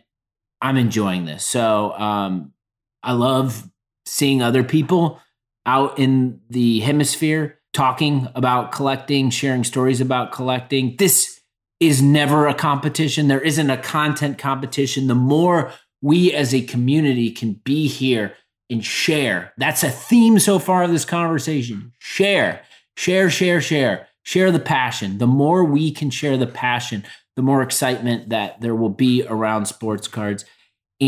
I'm 0.64 0.78
enjoying 0.78 1.26
this. 1.26 1.44
So 1.44 1.92
um, 1.92 2.54
I 3.02 3.12
love 3.12 3.68
seeing 4.06 4.40
other 4.40 4.64
people 4.64 5.20
out 5.66 5.98
in 5.98 6.40
the 6.48 6.80
hemisphere 6.80 7.60
talking 7.74 8.28
about 8.34 8.72
collecting, 8.72 9.28
sharing 9.28 9.62
stories 9.62 10.00
about 10.00 10.32
collecting. 10.32 10.96
This 10.98 11.38
is 11.80 12.00
never 12.00 12.46
a 12.46 12.54
competition. 12.54 13.28
There 13.28 13.42
isn't 13.42 13.68
a 13.68 13.76
content 13.76 14.38
competition. 14.38 15.06
The 15.06 15.14
more 15.14 15.70
we 16.00 16.32
as 16.32 16.54
a 16.54 16.62
community 16.62 17.30
can 17.30 17.60
be 17.64 17.86
here 17.86 18.32
and 18.70 18.82
share. 18.82 19.52
That's 19.58 19.82
a 19.82 19.90
theme 19.90 20.38
so 20.38 20.58
far 20.58 20.82
of 20.82 20.90
this 20.90 21.04
conversation. 21.04 21.92
Share, 21.98 22.62
share, 22.96 23.28
share, 23.28 23.60
share, 23.60 24.08
share 24.22 24.50
the 24.50 24.60
passion. 24.60 25.18
The 25.18 25.26
more 25.26 25.62
we 25.62 25.90
can 25.90 26.08
share 26.08 26.38
the 26.38 26.46
passion, 26.46 27.04
the 27.36 27.42
more 27.42 27.60
excitement 27.60 28.30
that 28.30 28.62
there 28.62 28.74
will 28.74 28.88
be 28.88 29.26
around 29.28 29.66
sports 29.66 30.08
cards. 30.08 30.46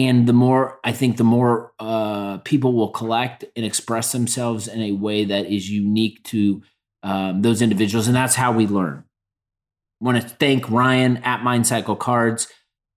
And 0.04 0.26
the 0.26 0.32
more, 0.32 0.78
I 0.84 0.92
think, 0.92 1.16
the 1.16 1.24
more 1.24 1.72
uh, 1.78 2.38
people 2.38 2.72
will 2.74 2.90
collect 2.90 3.44
and 3.54 3.64
express 3.64 4.12
themselves 4.12 4.68
in 4.68 4.82
a 4.82 4.92
way 4.92 5.24
that 5.24 5.46
is 5.46 5.70
unique 5.70 6.22
to 6.24 6.62
um, 7.02 7.40
those 7.40 7.62
individuals. 7.62 8.06
And 8.06 8.16
that's 8.16 8.34
how 8.34 8.52
we 8.52 8.66
learn. 8.66 9.04
I 10.00 10.04
want 10.04 10.20
to 10.20 10.28
thank 10.28 10.70
Ryan 10.70 11.18
at 11.18 11.40
MindCycle 11.40 11.98
Cards. 11.98 12.48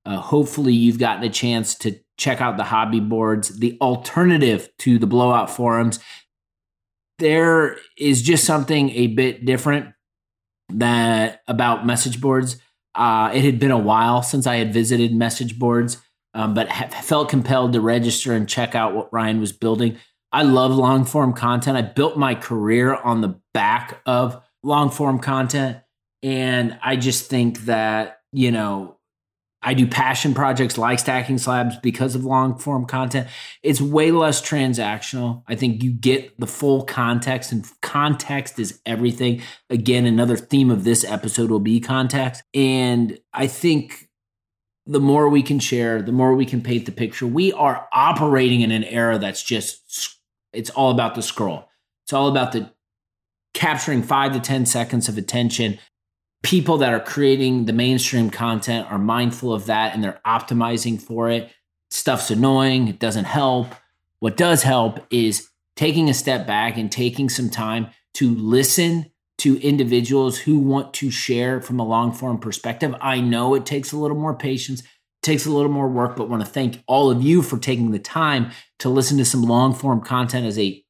Uh, 0.06 0.18
hopefully, 0.18 0.74
you've 0.74 1.00
gotten 1.00 1.24
a 1.24 1.30
chance 1.30 1.76
to 1.76 2.00
check 2.18 2.42
out 2.42 2.58
the 2.58 2.64
hobby 2.66 3.00
boards, 3.00 3.60
the 3.60 3.78
alternative 3.80 4.68
to 4.80 5.00
the 5.00 5.08
blowout 5.08 5.50
forums. 5.50 6.00
There 7.20 7.78
is 7.98 8.22
just 8.22 8.44
something 8.44 8.90
a 8.92 9.08
bit 9.08 9.46
different 9.46 9.94
that 10.70 11.42
about 11.48 11.86
message 11.86 12.20
boards. 12.20 12.58
Uh, 12.96 13.32
it 13.34 13.44
had 13.46 13.60
been 13.60 13.72
a 13.72 13.78
while 13.78 14.22
since 14.22 14.48
I 14.48 14.58
had 14.58 14.74
visited 14.74 15.14
message 15.14 15.58
boards, 15.58 15.98
um, 16.34 16.54
but 16.54 16.72
felt 17.04 17.30
compelled 17.30 17.74
to 17.74 17.82
register 17.82 18.34
and 18.34 18.48
check 18.48 18.76
out 18.76 18.94
what 18.94 19.12
Ryan 19.12 19.40
was 19.40 19.52
building. 19.52 19.98
I 20.32 20.44
love 20.44 20.76
long 20.76 21.06
form 21.06 21.34
content. 21.34 21.78
I 21.78 21.82
built 21.82 22.18
my 22.18 22.36
career 22.36 22.96
on 22.96 23.22
the 23.22 23.40
back 23.54 24.02
of 24.06 24.42
long 24.64 24.92
form 24.92 25.20
content. 25.20 25.80
And 26.22 26.78
I 26.84 26.98
just 26.98 27.30
think 27.30 27.62
that, 27.62 28.22
you 28.32 28.52
know, 28.52 28.98
I 29.62 29.74
do 29.74 29.88
passion 29.88 30.34
projects 30.34 30.78
like 30.78 31.00
stacking 31.00 31.38
slabs 31.38 31.78
because 31.78 32.16
of 32.16 32.24
long 32.24 32.58
form 32.58 32.86
content. 32.86 33.28
It's 33.62 33.82
way 33.82 34.12
less 34.12 34.42
transactional. 34.42 35.44
I 35.48 35.56
think 35.56 35.84
you 35.84 35.92
get 35.92 36.40
the 36.40 36.48
full 36.48 36.84
context, 36.84 37.52
and 37.52 37.66
context 37.82 38.58
is 38.58 38.80
everything. 38.86 39.42
Again, 39.70 40.06
another 40.06 40.38
theme 40.38 40.72
of 40.72 40.86
this 40.86 41.04
episode 41.04 41.52
will 41.52 41.60
be 41.60 41.82
context. 41.82 42.44
And 42.54 43.20
I 43.34 43.48
think 43.48 44.09
the 44.90 45.00
more 45.00 45.30
we 45.30 45.44
can 45.44 45.60
share, 45.60 46.02
the 46.02 46.12
more 46.12 46.34
we 46.34 46.46
can 46.46 46.62
paint 46.62 46.86
the 46.86 46.92
picture. 46.92 47.28
We 47.28 47.54
are 47.54 47.88
operating 47.94 48.62
in 48.62 48.72
an 48.72 48.84
era 48.84 49.18
that's 49.18 49.44
just, 49.44 50.18
it's 50.52 50.70
all 50.72 50.92
about 50.92 51.16
the 51.16 51.22
scroll. 51.22 51.70
It's 52.04 52.14
all 52.14 52.28
about 52.28 52.52
the 52.52 52.72
capturing 53.54 54.04
five 54.04 54.34
to 54.34 54.40
10 54.40 54.66
seconds 54.66 55.08
of 55.08 55.18
attention 55.18 55.80
people 56.44 56.78
that 56.78 56.94
are 56.94 57.00
creating 57.00 57.66
the 57.66 57.74
mainstream 57.74 58.30
content 58.30 58.90
are 58.92 58.98
mindful 58.98 59.54
of 59.54 59.66
that 59.66 59.94
and 59.94 60.04
they're 60.04 60.22
optimizing 60.26 61.02
for 61.02 61.30
it. 61.30 61.52
Stuff's 61.92 62.32
annoying, 62.32 62.88
it 62.88 63.00
doesn't 63.00 63.26
help. 63.26 63.68
What 64.20 64.38
does 64.38 64.64
help 64.64 65.00
is 65.10 65.50
taking 65.76 66.10
a 66.10 66.14
step 66.14 66.46
back 66.46 66.78
and 66.78 66.92
taking 66.92 67.30
some 67.30 67.50
time 67.50 67.88
to 68.16 68.34
listen 68.36 69.12
to 69.40 69.62
individuals 69.62 70.40
who 70.40 70.60
want 70.60 70.94
to 70.96 71.12
share 71.12 71.62
from 71.62 71.80
a 71.80 71.86
long 71.86 72.12
form 72.12 72.40
perspective. 72.40 72.96
I 73.02 73.20
know 73.20 73.56
it 73.56 73.66
takes 73.66 73.92
a 73.92 73.98
little 73.98 74.18
more 74.18 74.36
patience, 74.36 74.84
takes 75.22 75.46
a 75.46 75.52
little 75.52 75.72
more 75.72 75.88
work, 75.88 76.16
but 76.16 76.30
want 76.30 76.46
to 76.46 76.50
thank 76.50 76.84
all 76.88 77.10
of 77.10 77.22
you 77.22 77.42
for 77.42 77.58
taking 77.58 77.92
the 77.92 78.00
time 78.00 78.52
to 78.80 78.90
listen 78.90 79.18
to 79.18 79.26
some 79.26 79.44
long 79.44 79.74
form 79.74 80.02
content 80.02 80.46
as 80.46 80.60
a 80.60 80.84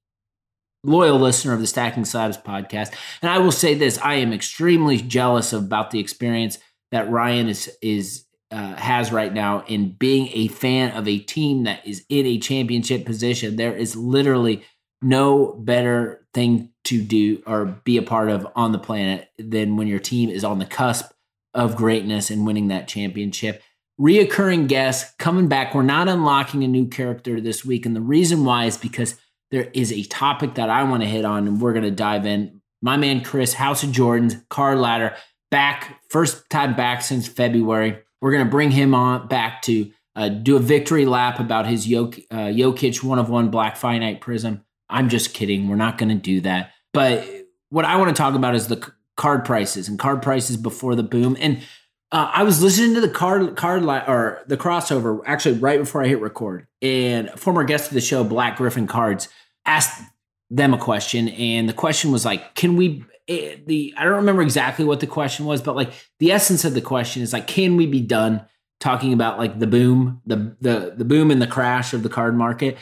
loyal 0.83 1.19
listener 1.19 1.53
of 1.53 1.59
the 1.59 1.67
Stacking 1.67 2.05
Slabs 2.05 2.37
podcast. 2.37 2.93
And 3.21 3.29
I 3.31 3.37
will 3.39 3.51
say 3.51 3.73
this: 3.73 3.97
I 3.99 4.15
am 4.15 4.33
extremely 4.33 4.97
jealous 4.97 5.53
about 5.53 5.91
the 5.91 5.99
experience 5.99 6.57
that 6.91 7.09
Ryan 7.09 7.47
is 7.47 7.69
is 7.81 8.25
uh, 8.51 8.75
has 8.75 9.11
right 9.11 9.33
now 9.33 9.63
in 9.67 9.91
being 9.91 10.29
a 10.33 10.47
fan 10.47 10.91
of 10.97 11.07
a 11.07 11.19
team 11.19 11.63
that 11.63 11.85
is 11.85 12.05
in 12.09 12.25
a 12.25 12.39
championship 12.39 13.05
position. 13.05 13.55
There 13.55 13.75
is 13.75 13.95
literally 13.95 14.63
no 15.01 15.53
better 15.53 16.27
thing 16.33 16.69
to 16.85 17.01
do 17.01 17.41
or 17.45 17.65
be 17.83 17.97
a 17.97 18.01
part 18.01 18.29
of 18.29 18.47
on 18.55 18.71
the 18.71 18.79
planet 18.79 19.29
than 19.37 19.77
when 19.77 19.87
your 19.87 19.99
team 19.99 20.29
is 20.29 20.43
on 20.43 20.59
the 20.59 20.65
cusp 20.65 21.11
of 21.53 21.75
greatness 21.75 22.29
and 22.29 22.45
winning 22.45 22.67
that 22.67 22.87
championship. 22.87 23.61
Reoccurring 23.99 24.67
guests 24.67 25.13
coming 25.17 25.47
back. 25.47 25.75
We're 25.75 25.81
not 25.83 26.07
unlocking 26.07 26.63
a 26.63 26.67
new 26.67 26.87
character 26.87 27.41
this 27.41 27.65
week. 27.65 27.85
And 27.85 27.95
the 27.95 28.01
reason 28.01 28.45
why 28.45 28.65
is 28.65 28.77
because 28.77 29.15
there 29.51 29.69
is 29.73 29.91
a 29.91 30.03
topic 30.03 30.55
that 30.55 30.69
I 30.69 30.83
want 30.83 31.03
to 31.03 31.09
hit 31.09 31.25
on, 31.25 31.47
and 31.47 31.59
we're 31.59 31.73
going 31.73 31.83
to 31.83 31.91
dive 31.91 32.25
in. 32.25 32.61
My 32.81 32.97
man 32.97 33.23
Chris, 33.23 33.53
House 33.53 33.83
of 33.83 33.89
Jordans, 33.89 34.41
Card 34.49 34.77
Ladder, 34.77 35.15
back, 35.51 36.01
first 36.09 36.49
time 36.49 36.75
back 36.75 37.01
since 37.01 37.27
February. 37.27 37.97
We're 38.21 38.31
going 38.31 38.45
to 38.45 38.51
bring 38.51 38.71
him 38.71 38.93
on 38.93 39.27
back 39.27 39.61
to 39.63 39.91
uh, 40.15 40.29
do 40.29 40.55
a 40.55 40.59
victory 40.59 41.05
lap 41.05 41.39
about 41.39 41.65
his 41.65 41.87
Jok- 41.87 42.25
uh, 42.31 42.47
Jokic 42.47 43.03
one 43.03 43.19
of 43.19 43.29
one 43.29 43.49
Black 43.49 43.75
Finite 43.75 44.21
Prizm. 44.21 44.61
I'm 44.89 45.09
just 45.09 45.33
kidding. 45.33 45.67
We're 45.67 45.75
not 45.75 45.97
going 45.97 46.09
to 46.09 46.15
do 46.15 46.41
that. 46.41 46.71
But 46.93 47.27
what 47.69 47.85
I 47.85 47.97
want 47.97 48.15
to 48.15 48.19
talk 48.19 48.35
about 48.35 48.55
is 48.55 48.67
the 48.67 48.91
card 49.15 49.45
prices 49.45 49.87
and 49.87 49.99
card 49.99 50.21
prices 50.21 50.57
before 50.57 50.95
the 50.95 51.03
boom. 51.03 51.37
And 51.39 51.61
uh, 52.11 52.31
I 52.33 52.43
was 52.43 52.63
listening 52.63 52.95
to 52.95 53.01
the 53.01 53.09
card 53.09 53.55
card 53.55 53.83
li- 53.83 54.01
or 54.07 54.41
the 54.47 54.57
crossover 54.57 55.21
actually 55.25 55.59
right 55.59 55.79
before 55.79 56.03
I 56.03 56.07
hit 56.07 56.21
record, 56.21 56.67
and 56.81 57.29
former 57.31 57.63
guest 57.63 57.89
of 57.89 57.93
the 57.93 58.01
show, 58.01 58.23
Black 58.23 58.57
Griffin 58.57 58.87
Cards, 58.87 59.29
asked 59.65 60.01
them 60.49 60.73
a 60.73 60.77
question, 60.77 61.29
and 61.29 61.69
the 61.69 61.73
question 61.73 62.11
was 62.11 62.25
like, 62.25 62.55
"Can 62.55 62.75
we?" 62.75 63.03
Eh, 63.27 63.57
the 63.67 63.93
I 63.95 64.05
don't 64.05 64.15
remember 64.15 64.41
exactly 64.41 64.85
what 64.85 65.01
the 65.01 65.07
question 65.07 65.45
was, 65.45 65.61
but 65.61 65.75
like 65.75 65.91
the 66.17 66.31
essence 66.31 66.65
of 66.65 66.73
the 66.73 66.81
question 66.81 67.21
is 67.21 67.31
like, 67.31 67.45
"Can 67.45 67.77
we 67.77 67.85
be 67.85 68.01
done 68.01 68.43
talking 68.79 69.13
about 69.13 69.37
like 69.37 69.59
the 69.59 69.67
boom, 69.67 70.21
the 70.25 70.55
the 70.61 70.95
the 70.97 71.05
boom 71.05 71.29
and 71.29 71.39
the 71.39 71.47
crash 71.47 71.93
of 71.93 72.01
the 72.01 72.09
card 72.09 72.35
market?" 72.35 72.75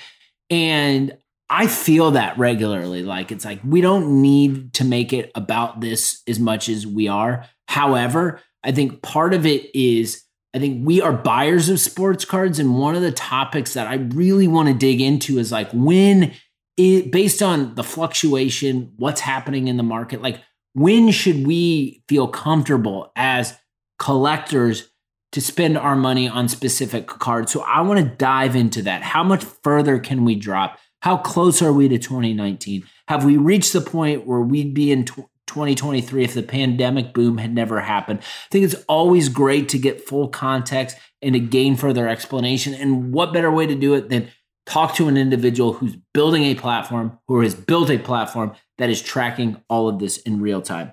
And 0.50 1.18
I 1.50 1.68
feel 1.68 2.12
that 2.12 2.38
regularly. 2.38 3.04
Like 3.04 3.32
it's 3.32 3.46
like 3.46 3.60
we 3.63 3.82
don't 3.82 4.22
need 4.22 4.74
to 4.75 4.84
make 4.84 5.13
it 5.13 5.32
about 5.36 5.82
this 5.82 6.22
as 6.27 6.39
much 6.39 6.70
as 6.70 6.86
we 6.86 7.08
are. 7.08 7.46
However, 7.68 8.42
I 8.63 8.72
think 8.72 9.01
part 9.01 9.34
of 9.34 9.46
it 9.46 9.74
is 9.75 10.24
I 10.54 10.60
think 10.60 10.86
we 10.86 11.01
are 11.01 11.13
buyers 11.13 11.70
of 11.70 11.80
sports 11.80 12.25
cards. 12.25 12.60
And 12.60 12.80
one 12.80 12.96
of 12.96 13.01
the 13.01 13.12
topics 13.12 13.74
that 13.74 13.88
I 13.88 13.96
really 13.96 14.48
want 14.48 14.70
to 14.70 14.74
dig 14.74 15.01
into 15.01 15.38
is 15.38 15.51
like 15.51 15.70
when 15.72 16.34
it, 16.77 17.12
based 17.12 17.42
on 17.42 17.75
the 17.75 17.84
fluctuation, 17.84 18.94
what's 18.98 19.22
happening 19.22 19.68
in 19.68 19.77
the 19.77 19.84
market, 19.84 20.22
like 20.22 20.42
when 20.74 21.12
should 21.12 21.46
we 21.46 22.04
feel 22.08 22.27
comfortable 22.27 23.12
as 23.16 23.56
collectors 24.00 24.89
to 25.32 25.42
spend 25.42 25.77
our 25.77 25.96
money 25.96 26.27
on 26.27 26.48
specific 26.48 27.08
cards? 27.08 27.51
So 27.51 27.62
I 27.62 27.82
want 27.82 28.00
to 28.00 28.16
dive 28.16 28.56
into 28.56 28.82
that. 28.84 29.01
How 29.01 29.24
much 29.24 29.44
further 29.44 30.00
can 30.00 30.24
we 30.24 30.36
drop? 30.36 30.77
How 31.01 31.18
close 31.18 31.62
are 31.62 31.74
we 31.74 31.88
to 31.88 31.98
2019? 31.98 32.84
Have 33.08 33.24
we 33.24 33.38
reached 33.38 33.74
the 33.74 33.82
point 33.82 34.25
where 34.25 34.42
we'd 34.42 34.74
be 34.74 34.92
in 34.92 35.06
2023 35.06 36.24
if 36.24 36.34
the 36.34 36.44
pandemic 36.44 37.13
boom 37.13 37.38
had 37.38 37.54
never 37.54 37.80
happened? 37.80 38.20
I 38.20 38.48
think 38.51 38.66
it's 38.66 38.84
always 38.89 39.30
great 39.30 39.70
to 39.70 39.77
get 39.77 40.08
full 40.08 40.27
context 40.27 40.98
and 41.22 41.34
to 41.34 41.39
gain 41.39 41.75
further 41.75 42.08
explanation. 42.08 42.74
And 42.74 43.13
what 43.13 43.34
better 43.34 43.51
way 43.51 43.68
to 43.68 43.75
do 43.75 43.94
it 43.94 44.10
than 44.10 44.30
talk 44.66 44.96
to 44.96 45.08
an 45.08 45.18
individual 45.18 45.74
who's 45.74 45.96
building 46.13 46.44
a 46.44 46.56
platform, 46.56 47.18
who 47.27 47.42
has 47.42 47.56
built 47.56 47.89
a 47.89 47.98
platform 47.98 48.54
that 48.77 48.89
is 48.89 49.01
tracking 49.01 49.62
all 49.70 49.88
of 49.88 50.00
this 50.00 50.18
in 50.18 50.42
real 50.42 50.62
time. 50.62 50.92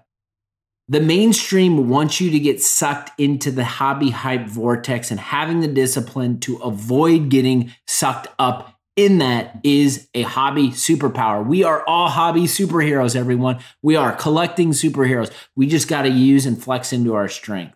The 0.86 1.00
mainstream 1.00 1.88
wants 1.88 2.20
you 2.20 2.30
to 2.30 2.38
get 2.38 2.60
sucked 2.60 3.18
into 3.18 3.50
the 3.50 3.64
hobby 3.64 4.10
hype 4.10 4.46
vortex 4.46 5.10
and 5.10 5.18
having 5.18 5.60
the 5.60 5.68
discipline 5.68 6.40
to 6.40 6.56
avoid 6.58 7.30
getting 7.30 7.72
sucked 7.86 8.28
up 8.38 8.73
in 8.96 9.18
that 9.18 9.58
is 9.64 10.08
a 10.14 10.22
hobby 10.22 10.68
superpower. 10.68 11.44
We 11.44 11.64
are 11.64 11.84
all 11.86 12.08
hobby 12.08 12.44
superheroes, 12.44 13.16
everyone. 13.16 13.58
We 13.82 13.96
are 13.96 14.14
collecting 14.14 14.70
superheroes. 14.70 15.32
We 15.56 15.66
just 15.66 15.88
got 15.88 16.02
to 16.02 16.10
use 16.10 16.46
and 16.46 16.62
flex 16.62 16.92
into 16.92 17.14
our 17.14 17.28
strength. 17.28 17.74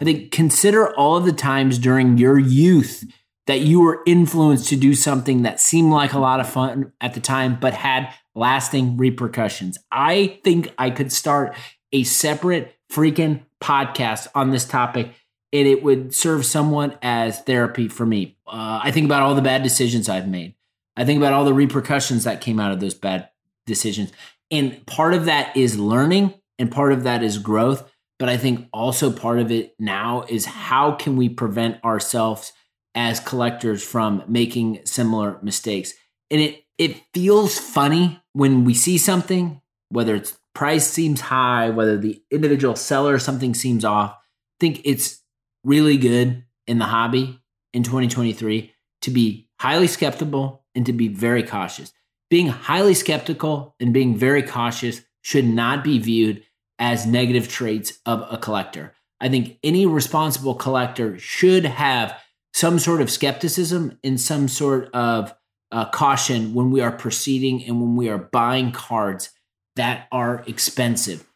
I 0.00 0.04
think 0.04 0.30
consider 0.30 0.94
all 0.94 1.16
of 1.16 1.24
the 1.24 1.32
times 1.32 1.78
during 1.78 2.18
your 2.18 2.38
youth 2.38 3.04
that 3.46 3.60
you 3.60 3.80
were 3.80 4.02
influenced 4.06 4.68
to 4.68 4.76
do 4.76 4.94
something 4.94 5.42
that 5.42 5.60
seemed 5.60 5.92
like 5.92 6.12
a 6.12 6.18
lot 6.18 6.40
of 6.40 6.48
fun 6.48 6.92
at 7.00 7.14
the 7.14 7.20
time, 7.20 7.58
but 7.60 7.74
had 7.74 8.12
lasting 8.34 8.96
repercussions. 8.96 9.78
I 9.90 10.40
think 10.44 10.72
I 10.78 10.90
could 10.90 11.12
start 11.12 11.54
a 11.92 12.04
separate 12.04 12.74
freaking 12.90 13.42
podcast 13.62 14.28
on 14.34 14.50
this 14.50 14.64
topic 14.64 15.10
and 15.54 15.68
it 15.68 15.84
would 15.84 16.12
serve 16.12 16.44
somewhat 16.44 16.98
as 17.00 17.40
therapy 17.42 17.86
for 17.86 18.04
me. 18.04 18.36
Uh, 18.44 18.80
I 18.82 18.90
think 18.90 19.06
about 19.06 19.22
all 19.22 19.36
the 19.36 19.40
bad 19.40 19.62
decisions 19.62 20.08
I've 20.08 20.28
made. 20.28 20.56
I 20.96 21.04
think 21.04 21.18
about 21.18 21.32
all 21.32 21.44
the 21.44 21.54
repercussions 21.54 22.24
that 22.24 22.40
came 22.40 22.58
out 22.58 22.72
of 22.72 22.80
those 22.80 22.94
bad 22.94 23.28
decisions. 23.64 24.12
And 24.50 24.84
part 24.86 25.14
of 25.14 25.26
that 25.26 25.56
is 25.56 25.78
learning 25.78 26.34
and 26.58 26.72
part 26.72 26.92
of 26.92 27.04
that 27.04 27.22
is 27.22 27.38
growth. 27.38 27.88
But 28.18 28.28
I 28.28 28.36
think 28.36 28.68
also 28.72 29.12
part 29.12 29.38
of 29.38 29.52
it 29.52 29.74
now 29.78 30.24
is 30.28 30.44
how 30.44 30.92
can 30.92 31.16
we 31.16 31.28
prevent 31.28 31.82
ourselves 31.84 32.52
as 32.96 33.20
collectors 33.20 33.82
from 33.82 34.24
making 34.26 34.80
similar 34.84 35.38
mistakes? 35.40 35.94
And 36.30 36.40
it 36.40 36.64
it 36.78 37.00
feels 37.12 37.58
funny 37.58 38.20
when 38.32 38.64
we 38.64 38.74
see 38.74 38.98
something, 38.98 39.60
whether 39.90 40.16
it's 40.16 40.36
price 40.54 40.88
seems 40.88 41.20
high, 41.20 41.70
whether 41.70 41.96
the 41.96 42.20
individual 42.30 42.74
seller 42.74 43.20
something 43.20 43.54
seems 43.54 43.84
off. 43.84 44.10
I 44.12 44.56
think 44.58 44.80
it's 44.84 45.23
really 45.64 45.96
good 45.96 46.44
in 46.66 46.78
the 46.78 46.84
hobby 46.84 47.40
in 47.72 47.82
2023 47.82 48.72
to 49.02 49.10
be 49.10 49.48
highly 49.60 49.86
skeptical 49.86 50.64
and 50.74 50.86
to 50.86 50.92
be 50.92 51.08
very 51.08 51.42
cautious. 51.42 51.92
Being 52.30 52.48
highly 52.48 52.94
skeptical 52.94 53.74
and 53.80 53.92
being 53.92 54.16
very 54.16 54.42
cautious 54.42 55.02
should 55.22 55.44
not 55.44 55.84
be 55.84 55.98
viewed 55.98 56.44
as 56.78 57.06
negative 57.06 57.48
traits 57.48 57.98
of 58.06 58.26
a 58.30 58.38
collector. 58.38 58.94
I 59.20 59.28
think 59.28 59.58
any 59.62 59.86
responsible 59.86 60.54
collector 60.54 61.18
should 61.18 61.64
have 61.64 62.18
some 62.52 62.78
sort 62.78 63.00
of 63.00 63.10
skepticism 63.10 63.98
and 64.04 64.20
some 64.20 64.48
sort 64.48 64.92
of 64.94 65.34
uh, 65.72 65.86
caution 65.90 66.54
when 66.54 66.70
we 66.70 66.80
are 66.80 66.92
proceeding 66.92 67.64
and 67.64 67.80
when 67.80 67.96
we 67.96 68.08
are 68.08 68.18
buying 68.18 68.70
cards 68.70 69.30
that 69.76 70.06
are 70.12 70.44
expensive. 70.46 71.26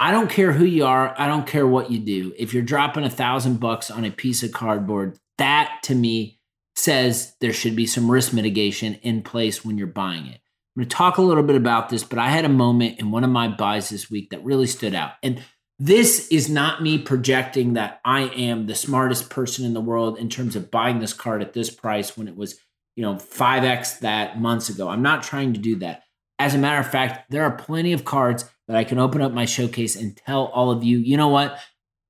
I 0.00 0.12
don't 0.12 0.30
care 0.30 0.52
who 0.52 0.64
you 0.64 0.86
are. 0.86 1.14
I 1.18 1.28
don't 1.28 1.46
care 1.46 1.66
what 1.66 1.90
you 1.90 1.98
do. 1.98 2.32
If 2.38 2.54
you're 2.54 2.62
dropping 2.62 3.04
a 3.04 3.10
thousand 3.10 3.60
bucks 3.60 3.90
on 3.90 4.06
a 4.06 4.10
piece 4.10 4.42
of 4.42 4.50
cardboard, 4.50 5.18
that 5.36 5.80
to 5.84 5.94
me 5.94 6.40
says 6.74 7.34
there 7.40 7.52
should 7.52 7.76
be 7.76 7.86
some 7.86 8.10
risk 8.10 8.32
mitigation 8.32 8.94
in 9.02 9.22
place 9.22 9.62
when 9.62 9.76
you're 9.76 9.86
buying 9.86 10.26
it. 10.26 10.40
I'm 10.74 10.84
going 10.84 10.88
to 10.88 10.96
talk 10.96 11.18
a 11.18 11.22
little 11.22 11.42
bit 11.42 11.56
about 11.56 11.90
this, 11.90 12.02
but 12.02 12.18
I 12.18 12.30
had 12.30 12.46
a 12.46 12.48
moment 12.48 12.98
in 12.98 13.10
one 13.10 13.24
of 13.24 13.30
my 13.30 13.48
buys 13.48 13.90
this 13.90 14.10
week 14.10 14.30
that 14.30 14.42
really 14.42 14.66
stood 14.66 14.94
out. 14.94 15.12
And 15.22 15.42
this 15.78 16.28
is 16.28 16.48
not 16.48 16.82
me 16.82 16.96
projecting 16.96 17.74
that 17.74 18.00
I 18.02 18.22
am 18.22 18.66
the 18.66 18.74
smartest 18.74 19.28
person 19.28 19.66
in 19.66 19.74
the 19.74 19.80
world 19.82 20.18
in 20.18 20.30
terms 20.30 20.56
of 20.56 20.70
buying 20.70 21.00
this 21.00 21.12
card 21.12 21.42
at 21.42 21.52
this 21.52 21.68
price 21.68 22.16
when 22.16 22.26
it 22.26 22.36
was, 22.36 22.58
you 22.96 23.02
know, 23.02 23.16
5x 23.16 24.00
that 24.00 24.40
months 24.40 24.70
ago. 24.70 24.88
I'm 24.88 25.02
not 25.02 25.22
trying 25.22 25.52
to 25.52 25.60
do 25.60 25.76
that. 25.76 26.04
As 26.40 26.54
a 26.54 26.58
matter 26.58 26.80
of 26.80 26.90
fact, 26.90 27.30
there 27.30 27.44
are 27.44 27.50
plenty 27.50 27.92
of 27.92 28.06
cards 28.06 28.46
that 28.66 28.74
I 28.74 28.84
can 28.84 28.98
open 28.98 29.20
up 29.20 29.30
my 29.30 29.44
showcase 29.44 29.94
and 29.94 30.16
tell 30.16 30.46
all 30.46 30.70
of 30.70 30.82
you, 30.82 30.96
you 30.96 31.18
know 31.18 31.28
what? 31.28 31.58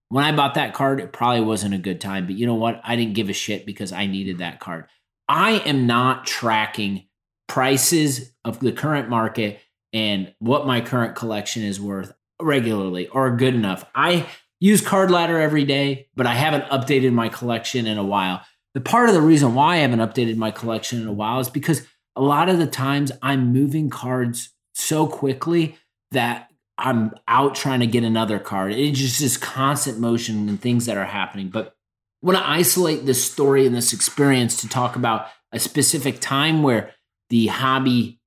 When 0.09 0.23
I 0.23 0.31
bought 0.31 0.55
that 0.55 0.73
card, 0.73 1.01
it 1.01 1.13
probably 1.13 1.41
wasn't 1.41 1.75
a 1.75 1.79
good 1.79 2.01
time, 2.01 2.27
but 2.27 2.37
you 2.37 2.47
know 2.47 2.55
what? 2.55 2.81
I 2.85 2.95
didn't 2.95 3.15
give 3.15 3.29
a 3.29 3.33
shit 3.33 3.67
because 3.67 3.93
I 3.93 4.07
needed 4.07 4.39
that 4.39 4.61
card. 4.61 4.87
I 5.29 5.59
am 5.67 5.89
not 5.89 6.29
tracking 6.29 7.09
prices 7.49 8.33
of 8.45 8.61
the 8.61 8.71
current 8.71 9.09
market 9.09 9.59
and 9.93 10.33
what 10.39 10.65
my 10.65 10.81
current 10.81 11.17
collection 11.17 11.65
is 11.65 11.81
worth 11.81 12.13
regularly 12.41 13.09
or 13.09 13.37
good 13.37 13.57
enough. 13.57 13.85
I 13.97 14.27
use 14.61 14.81
Card 14.81 15.11
Ladder 15.11 15.41
every 15.41 15.65
day, 15.65 16.07
but 16.15 16.27
I 16.27 16.35
haven't 16.35 16.67
updated 16.67 17.13
my 17.13 17.31
collection 17.31 17.89
in 17.89 17.99
a 17.99 18.05
while. 18.05 18.43
The 18.75 18.81
part 18.81 19.09
of 19.09 19.17
the 19.17 19.23
reason 19.23 19.57
why 19.57 19.75
I 19.75 19.79
haven't 19.79 19.99
updated 19.99 20.37
my 20.37 20.53
collection 20.53 21.01
in 21.01 21.09
a 21.09 21.13
while 21.13 21.41
is 21.41 21.51
because 21.51 21.85
a 22.21 22.23
lot 22.23 22.51
of 22.51 22.59
the 22.59 22.67
times 22.67 23.11
I'm 23.23 23.51
moving 23.51 23.89
cards 23.89 24.51
so 24.75 25.07
quickly 25.07 25.79
that 26.11 26.51
I'm 26.77 27.15
out 27.27 27.55
trying 27.55 27.81
to 27.81 27.87
get 27.87 28.05
another 28.05 28.39
card. 28.39 28.75
It's 28.75 28.99
just 28.99 29.21
this 29.21 29.39
constant 29.39 29.99
motion 29.99 30.47
and 30.51 30.61
things 30.61 30.85
that 30.85 30.99
are 30.99 31.07
happening. 31.07 31.49
But 31.49 31.69
I 32.23 32.27
want 32.27 32.39
to 32.39 32.47
isolate 32.47 33.07
this 33.07 33.25
story 33.25 33.65
and 33.65 33.75
this 33.75 33.95
experience 33.95 34.61
to 34.61 34.69
talk 34.69 34.97
about 34.97 35.29
a 35.51 35.59
specific 35.59 36.21
time 36.21 36.63
where 36.63 36.93
the 37.31 37.47
hobby 37.47 38.21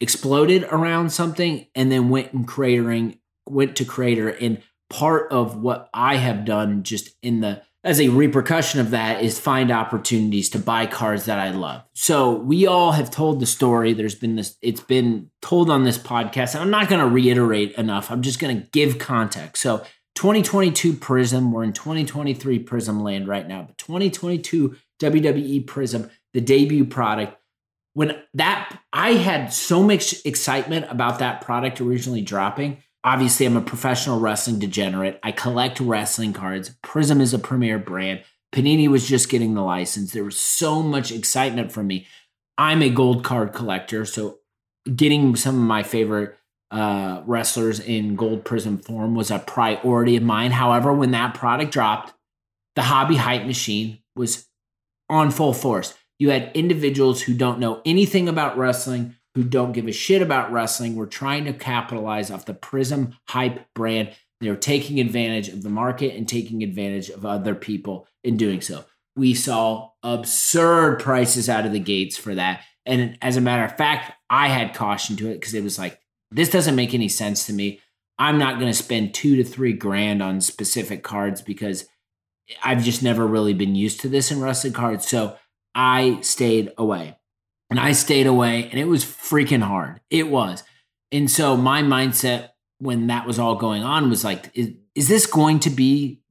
exploded 0.00 0.62
around 0.70 1.10
something 1.10 1.66
and 1.74 1.90
then 1.90 2.08
went 2.08 2.32
and 2.32 2.46
cratering, 2.46 3.18
went 3.48 3.74
to 3.76 3.84
crater. 3.84 4.28
And 4.28 4.62
part 4.90 5.32
of 5.32 5.60
what 5.60 5.90
I 5.92 6.18
have 6.18 6.44
done 6.44 6.84
just 6.84 7.10
in 7.20 7.40
the 7.40 7.62
as 7.82 8.00
a 8.00 8.08
repercussion 8.08 8.80
of 8.80 8.90
that 8.90 9.22
is 9.22 9.38
find 9.38 9.70
opportunities 9.70 10.50
to 10.50 10.58
buy 10.58 10.86
cars 10.86 11.24
that 11.24 11.38
I 11.38 11.50
love. 11.50 11.82
So 11.94 12.34
we 12.34 12.66
all 12.66 12.92
have 12.92 13.10
told 13.10 13.40
the 13.40 13.46
story. 13.46 13.94
There's 13.94 14.14
been 14.14 14.36
this, 14.36 14.56
it's 14.60 14.82
been 14.82 15.30
told 15.40 15.70
on 15.70 15.84
this 15.84 15.96
podcast. 15.96 16.58
I'm 16.58 16.70
not 16.70 16.88
going 16.88 17.00
to 17.00 17.08
reiterate 17.08 17.72
enough. 17.72 18.10
I'm 18.10 18.22
just 18.22 18.38
going 18.38 18.60
to 18.60 18.66
give 18.72 18.98
context. 18.98 19.62
So 19.62 19.78
2022 20.16 20.92
Prizm, 20.94 21.52
we're 21.52 21.64
in 21.64 21.72
2023 21.72 22.64
Prizm 22.64 23.02
land 23.02 23.26
right 23.26 23.48
now, 23.48 23.62
but 23.62 23.78
2022 23.78 24.76
WWE 25.00 25.64
Prizm, 25.64 26.10
the 26.34 26.42
debut 26.42 26.84
product. 26.84 27.36
When 27.94 28.22
that, 28.34 28.78
I 28.92 29.12
had 29.14 29.52
so 29.52 29.82
much 29.82 30.24
excitement 30.26 30.86
about 30.90 31.18
that 31.20 31.40
product 31.40 31.80
originally 31.80 32.20
dropping 32.20 32.82
obviously 33.04 33.46
I'm 33.46 33.56
a 33.56 33.62
professional 33.62 34.20
wrestling 34.20 34.58
degenerate. 34.58 35.18
I 35.22 35.32
collect 35.32 35.80
wrestling 35.80 36.32
cards. 36.32 36.70
Prizm 36.82 37.20
is 37.20 37.34
a 37.34 37.38
premier 37.38 37.78
brand. 37.78 38.22
Panini 38.52 38.88
was 38.88 39.08
just 39.08 39.30
getting 39.30 39.54
the 39.54 39.62
license. 39.62 40.12
There 40.12 40.24
was 40.24 40.38
so 40.38 40.82
much 40.82 41.12
excitement 41.12 41.72
from 41.72 41.86
me. 41.86 42.06
I'm 42.58 42.82
a 42.82 42.90
gold 42.90 43.24
card 43.24 43.52
collector, 43.52 44.04
so 44.04 44.38
getting 44.94 45.36
some 45.36 45.54
of 45.54 45.62
my 45.62 45.82
favorite 45.82 46.36
uh, 46.70 47.22
wrestlers 47.26 47.80
in 47.80 48.16
gold 48.16 48.44
prizm 48.44 48.84
form 48.84 49.14
was 49.14 49.30
a 49.30 49.38
priority 49.38 50.16
of 50.16 50.22
mine. 50.22 50.50
However, 50.50 50.92
when 50.92 51.12
that 51.12 51.34
product 51.34 51.72
dropped, 51.72 52.12
the 52.76 52.82
hobby 52.82 53.16
hype 53.16 53.46
machine 53.46 53.98
was 54.14 54.46
on 55.08 55.30
full 55.30 55.52
force. 55.52 55.94
You 56.18 56.30
had 56.30 56.52
individuals 56.54 57.22
who 57.22 57.34
don't 57.34 57.58
know 57.58 57.80
anything 57.84 58.28
about 58.28 58.58
wrestling 58.58 59.16
who 59.34 59.44
don't 59.44 59.72
give 59.72 59.86
a 59.86 59.92
shit 59.92 60.22
about 60.22 60.52
wrestling 60.52 60.96
were 60.96 61.06
trying 61.06 61.44
to 61.44 61.52
capitalize 61.52 62.30
off 62.30 62.46
the 62.46 62.54
Prizm 62.54 63.14
hype 63.28 63.66
brand. 63.74 64.10
They're 64.40 64.56
taking 64.56 64.98
advantage 65.00 65.48
of 65.48 65.62
the 65.62 65.70
market 65.70 66.16
and 66.16 66.28
taking 66.28 66.62
advantage 66.62 67.10
of 67.10 67.26
other 67.26 67.54
people 67.54 68.06
in 68.24 68.36
doing 68.36 68.60
so. 68.60 68.84
We 69.16 69.34
saw 69.34 69.90
absurd 70.02 71.00
prices 71.00 71.48
out 71.48 71.66
of 71.66 71.72
the 71.72 71.80
gates 71.80 72.16
for 72.16 72.34
that. 72.34 72.62
And 72.86 73.18
as 73.20 73.36
a 73.36 73.40
matter 73.40 73.64
of 73.64 73.76
fact, 73.76 74.12
I 74.30 74.48
had 74.48 74.74
caution 74.74 75.16
to 75.16 75.28
it 75.28 75.34
because 75.34 75.54
it 75.54 75.62
was 75.62 75.78
like, 75.78 76.00
this 76.30 76.50
doesn't 76.50 76.76
make 76.76 76.94
any 76.94 77.08
sense 77.08 77.46
to 77.46 77.52
me. 77.52 77.80
I'm 78.18 78.38
not 78.38 78.58
going 78.58 78.70
to 78.70 78.76
spend 78.76 79.14
two 79.14 79.36
to 79.36 79.44
three 79.44 79.72
grand 79.72 80.22
on 80.22 80.40
specific 80.40 81.02
cards 81.02 81.42
because 81.42 81.86
I've 82.62 82.82
just 82.82 83.02
never 83.02 83.26
really 83.26 83.54
been 83.54 83.74
used 83.74 84.00
to 84.00 84.08
this 84.08 84.30
in 84.30 84.40
wrestling 84.40 84.72
cards. 84.72 85.08
So 85.08 85.36
I 85.74 86.20
stayed 86.20 86.72
away. 86.76 87.16
And 87.70 87.78
I 87.78 87.92
stayed 87.92 88.26
away 88.26 88.68
and 88.70 88.78
it 88.78 88.86
was 88.86 89.04
freaking 89.04 89.62
hard. 89.62 90.00
It 90.10 90.28
was. 90.28 90.64
And 91.12 91.30
so 91.30 91.56
my 91.56 91.82
mindset 91.82 92.50
when 92.78 93.06
that 93.08 93.26
was 93.26 93.38
all 93.38 93.54
going 93.56 93.82
on 93.82 94.10
was 94.10 94.24
like, 94.24 94.50
is, 94.54 94.72
is 94.94 95.08
this 95.08 95.26
going 95.26 95.60
to 95.60 95.70
be 95.70 96.22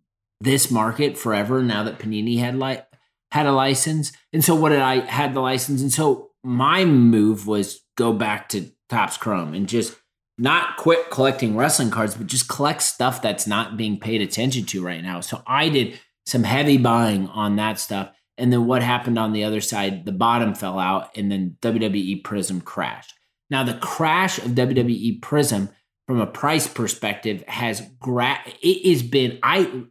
this 0.41 0.71
market 0.71 1.17
forever 1.17 1.62
now 1.63 1.84
that 1.84 1.99
Panini 1.99 2.39
had 2.39 2.58
like 2.58 2.86
had 3.32 3.45
a 3.45 3.52
license? 3.52 4.12
And 4.34 4.43
so 4.43 4.56
what 4.56 4.69
did 4.69 4.82
I 4.82 4.99
had 5.02 5.34
the 5.34 5.41
license? 5.41 5.82
And 5.82 5.91
so 5.91 6.32
my 6.43 6.86
move 6.86 7.47
was 7.47 7.82
go 7.95 8.13
back 8.13 8.49
to 8.49 8.71
Topps 8.89 9.17
Chrome 9.17 9.54
and 9.54 9.67
just 9.67 9.95
not 10.38 10.78
quit 10.78 11.12
collecting 11.12 11.56
wrestling 11.56 11.91
cards, 11.91 12.15
but 12.15 12.28
just 12.28 12.47
collect 12.49 12.82
stuff 12.82 13.21
that's 13.21 13.45
not 13.45 13.78
being 13.78 13.99
paid 13.99 14.21
attention 14.21 14.65
to 14.65 14.84
right 14.84 15.04
now. 15.04 15.19
So 15.19 15.43
I 15.45 15.69
did 15.69 15.99
some 16.25 16.43
heavy 16.43 16.78
buying 16.78 17.28
on 17.28 17.58
that 17.58 17.80
stuff. 17.80 18.12
And 18.39 18.52
then 18.54 18.65
what 18.65 18.82
happened 18.82 19.19
on 19.19 19.34
the 19.34 19.43
other 19.43 19.62
side? 19.62 20.06
The 20.06 20.12
bottom 20.12 20.56
fell 20.56 20.80
out, 20.80 21.15
and 21.15 21.32
then 21.32 21.58
WWE 21.62 22.23
Prizm 22.23 22.63
crashed. 22.63 23.13
Now, 23.49 23.63
the 23.63 23.75
crash 23.75 24.39
of 24.39 24.52
WWE 24.52 25.19
Prizm 25.19 25.69
from 26.08 26.21
a 26.21 26.28
price 26.28 26.67
perspective 26.67 27.43
has 27.47 27.82
gra- 27.99 28.41
it 28.62 28.89
has 28.89 29.04
been 29.04 29.39
I 29.43 29.84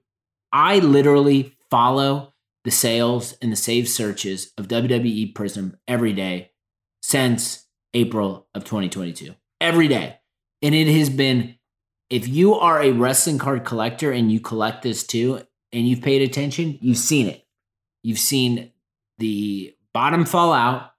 I 0.52 0.78
literally 0.78 1.56
follow 1.70 2.34
the 2.64 2.70
sales 2.70 3.34
and 3.40 3.52
the 3.52 3.56
save 3.56 3.88
searches 3.88 4.52
of 4.58 4.68
WWE 4.68 5.32
Prizm 5.32 5.74
every 5.86 6.12
day 6.12 6.50
since 7.02 7.66
April 7.94 8.48
of 8.54 8.64
2022. 8.64 9.34
Every 9.60 9.88
day. 9.88 10.18
And 10.62 10.74
it 10.74 10.88
has 10.88 11.10
been 11.10 11.56
if 12.10 12.26
you 12.26 12.54
are 12.54 12.82
a 12.82 12.92
wrestling 12.92 13.38
card 13.38 13.64
collector 13.64 14.10
and 14.10 14.32
you 14.32 14.40
collect 14.40 14.82
this 14.82 15.06
too 15.06 15.42
and 15.72 15.86
you've 15.86 16.02
paid 16.02 16.22
attention, 16.22 16.78
you've 16.80 16.98
seen 16.98 17.28
it 17.28 17.44
you've 18.08 18.18
seen 18.18 18.72
the 19.18 19.76
bottom 19.92 20.24
fall 20.24 20.54
out 20.54 20.92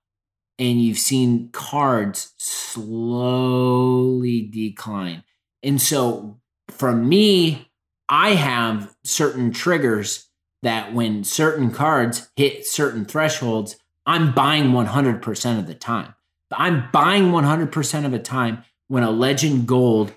and 0.59 0.79
you've 0.79 0.99
seen 0.99 1.49
cards 1.51 2.35
slowly 2.37 4.43
decline. 4.43 5.23
And 5.63 5.81
so 5.81 6.39
for 6.69 6.91
me, 6.91 7.71
I 8.07 8.35
have 8.35 8.95
certain 9.03 9.51
triggers 9.51 10.29
that 10.61 10.93
when 10.93 11.23
certain 11.23 11.71
cards 11.71 12.29
hit 12.35 12.67
certain 12.67 13.05
thresholds, 13.05 13.77
I'm 14.05 14.31
buying 14.31 14.65
100% 14.65 15.59
of 15.59 15.65
the 15.65 15.73
time. 15.73 16.13
I'm 16.51 16.91
buying 16.91 17.31
100% 17.31 18.05
of 18.05 18.11
the 18.11 18.19
time 18.19 18.63
when 18.87 19.01
a 19.01 19.09
legend 19.09 19.67
gold 19.67 20.13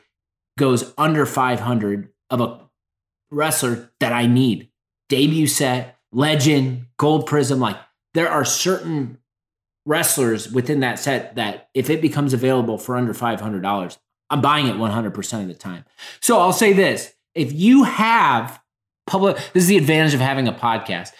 goes 0.59 0.92
under 0.98 1.24
500 1.24 2.11
of 2.28 2.40
a 2.42 2.61
wrestler 3.31 3.90
that 3.98 4.12
I 4.12 4.26
need 4.26 4.68
debut 5.09 5.46
set, 5.46 5.96
legend, 6.12 6.87
gold 6.96 7.29
prizm. 7.29 7.59
Like 7.59 7.77
there 8.14 8.29
are 8.29 8.44
certain 8.44 9.18
wrestlers 9.85 10.51
within 10.51 10.81
that 10.81 10.98
set 10.98 11.35
that 11.37 11.68
if 11.75 11.90
it 11.90 12.01
becomes 12.01 12.33
available 12.33 12.79
for 12.79 12.96
under 12.96 13.14
$500, 13.14 13.98
I'm 14.31 14.40
buying 14.40 14.66
it 14.66 14.77
100% 14.77 15.42
of 15.42 15.48
the 15.48 15.55
time. 15.55 15.85
So 16.20 16.38
I'll 16.38 16.53
say 16.53 16.72
this 16.72 17.12
if 17.35 17.53
you 17.53 17.85
have 17.85 18.61
public, 19.07 19.37
this 19.53 19.64
is 19.64 19.68
the 19.68 19.79
advantage 19.79 20.14
of 20.14 20.20
having 20.20 20.48
a 20.48 20.53
podcast. 20.53 21.11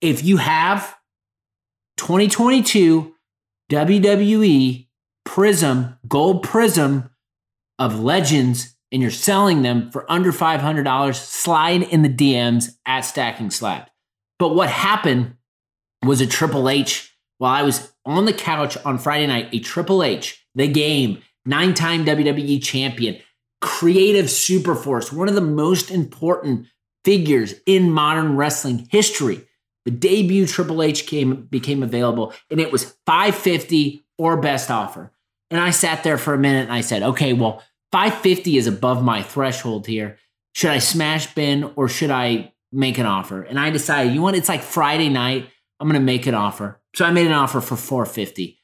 If 0.00 0.24
you 0.24 0.38
have 0.38 0.96
2022 1.96 3.14
WWE 3.70 4.86
Prizm, 5.26 5.98
Gold 6.08 6.44
Prizm 6.44 7.10
of 7.78 8.00
Legends, 8.00 8.74
and 8.90 9.00
you're 9.00 9.10
selling 9.10 9.62
them 9.62 9.90
for 9.90 10.10
under 10.10 10.32
$500, 10.32 11.14
slide 11.14 11.82
in 11.82 12.02
the 12.02 12.08
DMs 12.08 12.72
at 12.84 13.02
Stacking 13.02 13.50
Slab. 13.50 13.89
But 14.40 14.54
what 14.54 14.70
happened 14.70 15.36
was 16.02 16.22
a 16.22 16.26
Triple 16.26 16.70
H 16.70 17.14
while 17.36 17.52
I 17.54 17.62
was 17.62 17.92
on 18.06 18.24
the 18.24 18.32
couch 18.32 18.78
on 18.86 18.96
Friday 18.96 19.26
night, 19.26 19.50
a 19.52 19.60
Triple 19.60 20.02
H, 20.02 20.44
the 20.54 20.66
game, 20.66 21.22
nine 21.44 21.74
time 21.74 22.06
WWE 22.06 22.62
champion, 22.62 23.18
creative 23.60 24.26
superforce, 24.26 25.12
one 25.12 25.28
of 25.28 25.34
the 25.34 25.42
most 25.42 25.90
important 25.90 26.66
figures 27.04 27.54
in 27.66 27.90
modern 27.90 28.34
wrestling 28.34 28.88
history. 28.90 29.46
The 29.84 29.90
debut 29.90 30.46
Triple 30.46 30.82
H 30.82 31.06
came 31.06 31.42
became 31.42 31.82
available, 31.82 32.32
and 32.50 32.60
it 32.60 32.72
was 32.72 32.96
550 33.04 34.06
or 34.16 34.38
best 34.38 34.70
offer. 34.70 35.12
And 35.50 35.60
I 35.60 35.68
sat 35.68 36.02
there 36.02 36.18
for 36.18 36.32
a 36.32 36.38
minute 36.38 36.64
and 36.64 36.72
I 36.72 36.80
said, 36.80 37.02
okay, 37.02 37.34
well, 37.34 37.62
550 37.92 38.56
is 38.56 38.66
above 38.66 39.04
my 39.04 39.22
threshold 39.22 39.86
here. 39.86 40.16
Should 40.54 40.70
I 40.70 40.78
smash 40.78 41.34
bin 41.34 41.72
or 41.76 41.88
should 41.88 42.10
I 42.10 42.52
make 42.72 42.98
an 42.98 43.06
offer? 43.06 43.42
And 43.42 43.58
I 43.58 43.70
decided, 43.70 44.14
you 44.14 44.22
want? 44.22 44.36
It's 44.36 44.48
like 44.48 44.62
Friday 44.62 45.08
night. 45.08 45.48
I'm 45.78 45.90
to 45.90 46.00
make 46.00 46.26
an 46.26 46.34
offer. 46.34 46.80
So 46.94 47.04
I 47.04 47.10
made 47.10 47.26
an 47.26 47.32
offer 47.32 47.60
for 47.60 47.76
450. 47.76 48.58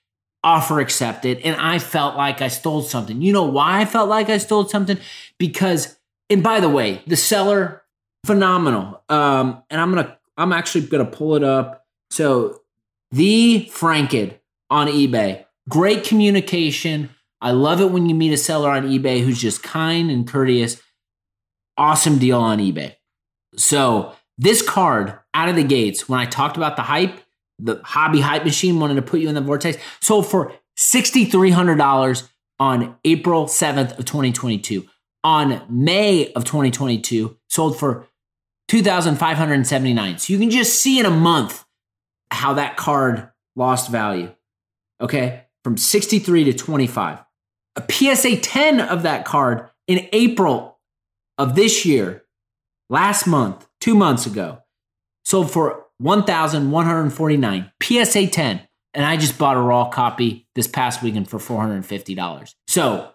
Offer 0.45 0.81
accepted. 0.81 1.39
And 1.39 1.57
I 1.61 1.79
felt 1.79 2.17
like 2.17 2.43
I 2.43 2.49
stole 2.49 2.83
something. 2.83 3.23
You 3.23 3.33
know 3.33 3.45
why 3.45 3.81
I 3.81 3.85
felt 3.85 4.09
like 4.09 4.29
I 4.29 4.39
stole 4.39 4.69
something? 4.69 4.99
Because, 5.39 5.97
and 6.29 6.43
by 6.43 6.61
the 6.61 6.69
way, 6.69 7.03
the 7.07 7.17
seller, 7.17 7.83
phenomenal. 8.25 9.03
Um, 9.09 9.63
and 9.71 9.81
I'm 9.81 9.95
gonna, 9.95 10.19
I'm 10.37 10.53
actually 10.53 10.87
gonna 10.87 11.07
pull 11.07 11.37
it 11.37 11.43
up. 11.43 11.87
So 12.11 12.61
the 13.11 13.69
Franked 13.73 14.39
on 14.71 14.89
eBay, 14.89 15.45
great 15.69 16.05
communication. 16.05 17.11
I 17.41 17.53
love 17.53 17.81
it 17.81 17.91
when 17.91 18.09
you 18.09 18.15
meet 18.15 18.33
a 18.33 18.37
seller 18.37 18.71
on 18.71 18.89
eBay 18.89 19.25
who's 19.25 19.41
just 19.41 19.63
kind 19.63 20.11
and 20.11 20.29
courteous. 20.29 20.81
Awesome 21.79 22.19
deal 22.19 22.41
on 22.41 22.59
eBay. 22.59 22.95
So 23.57 24.13
this 24.39 24.63
card 24.63 25.19
out 25.35 25.49
of 25.49 25.57
the 25.57 25.65
gates, 25.65 26.09
when 26.09 26.21
I 26.21 26.27
talked 26.27 26.57
about 26.57 26.77
the 26.77 26.83
hype, 26.83 27.21
the 27.59 27.81
hobby 27.83 28.21
hype 28.21 28.45
machine 28.45 28.79
wanted 28.79 28.95
to 28.97 29.03
put 29.03 29.21
you 29.21 29.29
in 29.29 29.35
the 29.35 29.41
vortex. 29.41 29.79
So 30.01 30.23
for 30.23 30.53
$6,300 30.79 32.29
on 32.59 32.97
April 33.05 33.47
7th 33.47 33.99
of 33.99 34.05
2022. 34.05 34.87
On 35.25 35.63
May 35.69 36.33
of 36.35 36.45
2022, 36.45 37.37
sold 37.49 37.79
for 37.79 38.07
2,579. 38.69 40.19
So 40.19 40.33
you 40.33 40.39
can 40.39 40.51
just 40.51 40.81
see 40.81 41.01
in 41.01 41.07
a 41.07 41.11
month 41.11 41.65
how 42.31 42.55
that 42.55 42.77
card 42.77 43.31
lost 43.57 43.91
value. 43.91 44.33
Okay. 45.01 45.43
From 45.65 45.77
63 45.77 46.45
to 46.45 46.53
25. 46.53 47.25
A 47.77 47.93
PSA 47.93 48.37
10 48.37 48.81
of 48.81 49.03
that 49.03 49.25
card 49.25 49.69
in 49.89 50.09
April 50.13 50.79
of 51.39 51.55
this 51.55 51.85
year, 51.85 52.25
last 52.89 53.27
month, 53.27 53.67
two 53.81 53.95
months 53.95 54.27
ago, 54.27 54.59
sold 55.25 55.51
for 55.51 55.87
1,149. 55.99 57.73
PSA 57.83 58.27
10. 58.27 58.69
And 58.95 59.05
I 59.05 59.17
just 59.17 59.39
bought 59.39 59.57
a 59.57 59.61
raw 59.61 59.89
copy 59.89 60.49
this 60.55 60.67
past 60.67 61.03
weekend 61.03 61.29
for 61.29 61.39
$450. 61.39 62.55
So, 62.67 63.11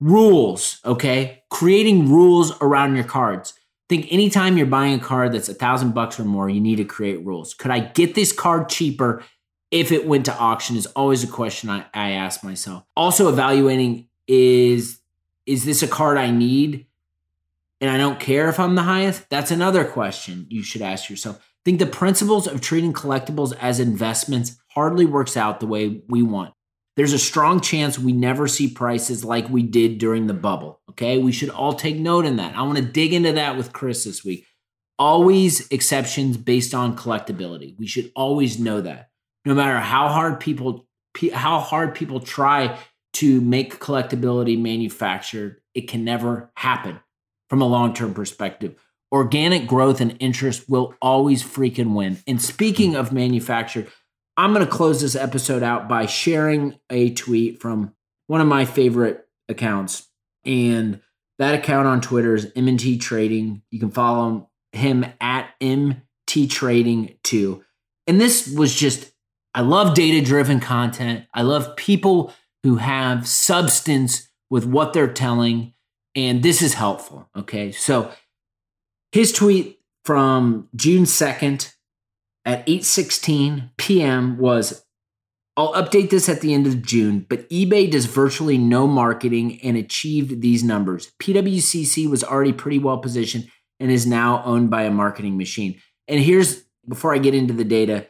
rules, 0.00 0.80
okay? 0.84 1.42
Creating 1.50 2.10
rules 2.10 2.52
around 2.60 2.94
your 2.94 3.04
cards. 3.04 3.54
Think 3.88 4.08
anytime 4.10 4.56
you're 4.56 4.66
buying 4.66 4.98
a 4.98 5.02
card 5.02 5.32
that's 5.32 5.48
a 5.48 5.54
thousand 5.54 5.94
bucks 5.94 6.18
or 6.18 6.24
more, 6.24 6.48
you 6.48 6.60
need 6.60 6.76
to 6.76 6.84
create 6.84 7.24
rules. 7.24 7.54
Could 7.54 7.70
I 7.70 7.80
get 7.80 8.14
this 8.14 8.32
card 8.32 8.68
cheaper 8.68 9.22
if 9.70 9.92
it 9.92 10.06
went 10.06 10.24
to 10.24 10.36
auction? 10.36 10.76
Is 10.76 10.86
always 10.86 11.22
a 11.22 11.28
question 11.28 11.70
I, 11.70 11.84
I 11.94 12.12
ask 12.12 12.42
myself. 12.42 12.84
Also, 12.96 13.28
evaluating 13.28 14.08
is 14.26 14.98
is 15.46 15.64
this 15.64 15.84
a 15.84 15.88
card 15.88 16.18
I 16.18 16.30
need 16.32 16.85
and 17.80 17.90
I 17.90 17.96
don't 17.96 18.20
care 18.20 18.48
if 18.48 18.58
I'm 18.58 18.74
the 18.74 18.82
highest? 18.82 19.28
That's 19.28 19.50
another 19.50 19.84
question 19.84 20.46
you 20.48 20.62
should 20.62 20.82
ask 20.82 21.10
yourself 21.10 21.36
I 21.36 21.42
think 21.64 21.78
the 21.78 21.86
principles 21.86 22.46
of 22.46 22.60
treating 22.60 22.92
collectibles 22.92 23.56
as 23.60 23.80
investments 23.80 24.56
hardly 24.70 25.04
works 25.04 25.36
out 25.36 25.60
the 25.60 25.66
way 25.66 26.02
we 26.08 26.22
want. 26.22 26.54
There's 26.96 27.12
a 27.12 27.18
strong 27.18 27.60
chance 27.60 27.98
we 27.98 28.12
never 28.12 28.48
see 28.48 28.68
prices 28.68 29.24
like 29.24 29.50
we 29.50 29.62
did 29.62 29.98
during 29.98 30.26
the 30.26 30.34
bubble. 30.34 30.80
Okay. 30.90 31.18
We 31.18 31.32
should 31.32 31.50
all 31.50 31.74
take 31.74 31.96
note 31.96 32.24
in 32.24 32.36
that. 32.36 32.56
I 32.56 32.62
want 32.62 32.78
to 32.78 32.84
dig 32.84 33.12
into 33.12 33.32
that 33.32 33.56
with 33.56 33.72
Chris 33.72 34.04
this 34.04 34.24
week. 34.24 34.46
Always 34.98 35.68
exceptions 35.68 36.38
based 36.38 36.72
on 36.72 36.96
collectability. 36.96 37.78
We 37.78 37.86
should 37.86 38.10
always 38.16 38.58
know 38.58 38.80
that. 38.80 39.10
No 39.44 39.54
matter 39.54 39.78
how 39.78 40.08
hard 40.08 40.40
people 40.40 40.86
how 41.32 41.60
hard 41.60 41.94
people 41.94 42.20
try 42.20 42.78
to 43.14 43.40
make 43.40 43.78
collectability 43.78 44.60
manufactured, 44.60 45.60
it 45.74 45.88
can 45.88 46.04
never 46.04 46.50
happen 46.54 47.00
from 47.48 47.62
a 47.62 47.66
long-term 47.66 48.14
perspective 48.14 48.76
organic 49.12 49.66
growth 49.66 50.00
and 50.00 50.16
interest 50.20 50.68
will 50.68 50.94
always 51.00 51.42
freaking 51.42 51.94
win. 51.94 52.18
And 52.26 52.40
speaking 52.40 52.96
of 52.96 53.12
manufactured, 53.12 53.88
I'm 54.36 54.52
going 54.52 54.64
to 54.64 54.70
close 54.70 55.00
this 55.00 55.16
episode 55.16 55.62
out 55.62 55.88
by 55.88 56.06
sharing 56.06 56.78
a 56.90 57.10
tweet 57.10 57.60
from 57.60 57.94
one 58.26 58.40
of 58.40 58.46
my 58.46 58.64
favorite 58.64 59.26
accounts. 59.48 60.08
And 60.44 61.00
that 61.38 61.54
account 61.54 61.86
on 61.86 62.00
Twitter 62.00 62.34
is 62.34 62.52
MT 62.54 62.98
Trading. 62.98 63.62
You 63.70 63.80
can 63.80 63.90
follow 63.90 64.50
him 64.72 65.06
at 65.20 65.50
MT 65.60 66.48
Trading 66.48 67.16
too. 67.22 67.64
And 68.06 68.20
this 68.20 68.48
was 68.48 68.74
just, 68.74 69.12
I 69.54 69.62
love 69.62 69.94
data 69.94 70.24
driven 70.24 70.60
content. 70.60 71.24
I 71.32 71.42
love 71.42 71.76
people 71.76 72.32
who 72.62 72.76
have 72.76 73.26
substance 73.26 74.28
with 74.50 74.66
what 74.66 74.92
they're 74.92 75.12
telling. 75.12 75.72
And 76.16 76.42
this 76.42 76.62
is 76.62 76.74
helpful. 76.74 77.28
Okay. 77.36 77.70
So 77.70 78.10
his 79.12 79.32
tweet 79.32 79.78
from 80.04 80.68
June 80.74 81.04
2nd 81.04 81.72
at 82.44 82.66
8:16 82.66 83.70
p.m. 83.76 84.38
was 84.38 84.84
I'll 85.58 85.72
update 85.72 86.10
this 86.10 86.28
at 86.28 86.42
the 86.42 86.52
end 86.52 86.66
of 86.66 86.82
June, 86.82 87.24
but 87.28 87.48
eBay 87.48 87.90
does 87.90 88.04
virtually 88.04 88.58
no 88.58 88.86
marketing 88.86 89.58
and 89.62 89.76
achieved 89.76 90.42
these 90.42 90.62
numbers. 90.62 91.12
PWCC 91.18 92.10
was 92.10 92.22
already 92.22 92.52
pretty 92.52 92.78
well 92.78 92.98
positioned 92.98 93.48
and 93.80 93.90
is 93.90 94.06
now 94.06 94.42
owned 94.44 94.68
by 94.70 94.82
a 94.82 94.90
marketing 94.90 95.38
machine. 95.38 95.80
And 96.08 96.20
here's 96.20 96.62
before 96.86 97.14
I 97.14 97.18
get 97.18 97.34
into 97.34 97.54
the 97.54 97.64
data, 97.64 98.06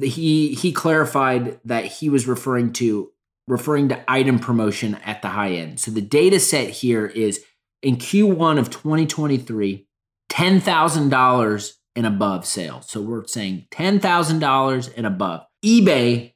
he 0.00 0.54
he 0.54 0.72
clarified 0.72 1.60
that 1.64 1.84
he 1.84 2.08
was 2.08 2.26
referring 2.26 2.72
to 2.74 3.10
referring 3.48 3.88
to 3.88 4.00
item 4.08 4.38
promotion 4.38 4.94
at 5.04 5.22
the 5.22 5.28
high 5.28 5.52
end. 5.52 5.80
So 5.80 5.90
the 5.90 6.00
data 6.00 6.38
set 6.38 6.68
here 6.68 7.06
is 7.06 7.44
in 7.82 7.96
Q1 7.96 8.58
of 8.58 8.70
2023, 8.70 9.86
$10,000 10.30 11.72
and 11.96 12.06
above 12.06 12.46
sales. 12.46 12.88
So 12.88 13.00
we're 13.00 13.26
saying 13.26 13.66
$10,000 13.72 14.92
and 14.96 15.06
above. 15.06 15.44
eBay 15.64 16.34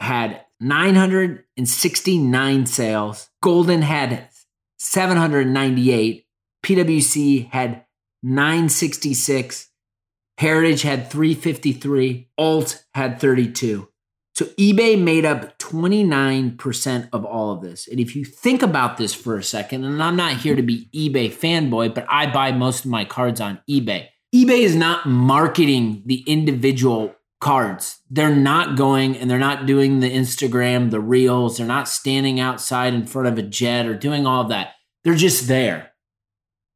had 0.00 0.40
969 0.60 2.66
sales. 2.66 3.28
Goldin 3.44 3.82
had 3.82 4.28
798. 4.78 6.26
PWC 6.64 7.50
had 7.50 7.84
966. 8.22 9.68
Heritage 10.38 10.82
had 10.82 11.10
353. 11.10 12.28
Alt 12.38 12.84
had 12.94 13.20
32. 13.20 13.88
So 14.34 14.46
eBay 14.58 14.98
made 15.00 15.26
up 15.26 15.58
29% 15.58 17.08
of 17.12 17.24
all 17.24 17.52
of 17.52 17.60
this. 17.60 17.86
And 17.86 18.00
if 18.00 18.16
you 18.16 18.24
think 18.24 18.62
about 18.62 18.96
this 18.96 19.12
for 19.12 19.36
a 19.36 19.42
second, 19.42 19.84
and 19.84 20.02
I'm 20.02 20.16
not 20.16 20.38
here 20.38 20.56
to 20.56 20.62
be 20.62 20.88
eBay 20.94 21.30
fanboy, 21.30 21.94
but 21.94 22.06
I 22.08 22.32
buy 22.32 22.52
most 22.52 22.84
of 22.84 22.90
my 22.90 23.04
cards 23.04 23.40
on 23.40 23.60
eBay. 23.68 24.08
eBay 24.34 24.60
is 24.60 24.74
not 24.74 25.06
marketing 25.06 26.02
the 26.06 26.24
individual 26.26 27.14
cards. 27.42 27.98
They're 28.08 28.34
not 28.34 28.76
going 28.76 29.18
and 29.18 29.28
they're 29.30 29.38
not 29.38 29.66
doing 29.66 30.00
the 30.00 30.10
Instagram, 30.10 30.90
the 30.90 31.00
reels. 31.00 31.58
They're 31.58 31.66
not 31.66 31.88
standing 31.88 32.40
outside 32.40 32.94
in 32.94 33.04
front 33.04 33.28
of 33.28 33.36
a 33.36 33.42
jet 33.42 33.86
or 33.86 33.94
doing 33.94 34.26
all 34.26 34.42
of 34.42 34.48
that. 34.48 34.74
They're 35.04 35.14
just 35.14 35.46
there. 35.46 35.92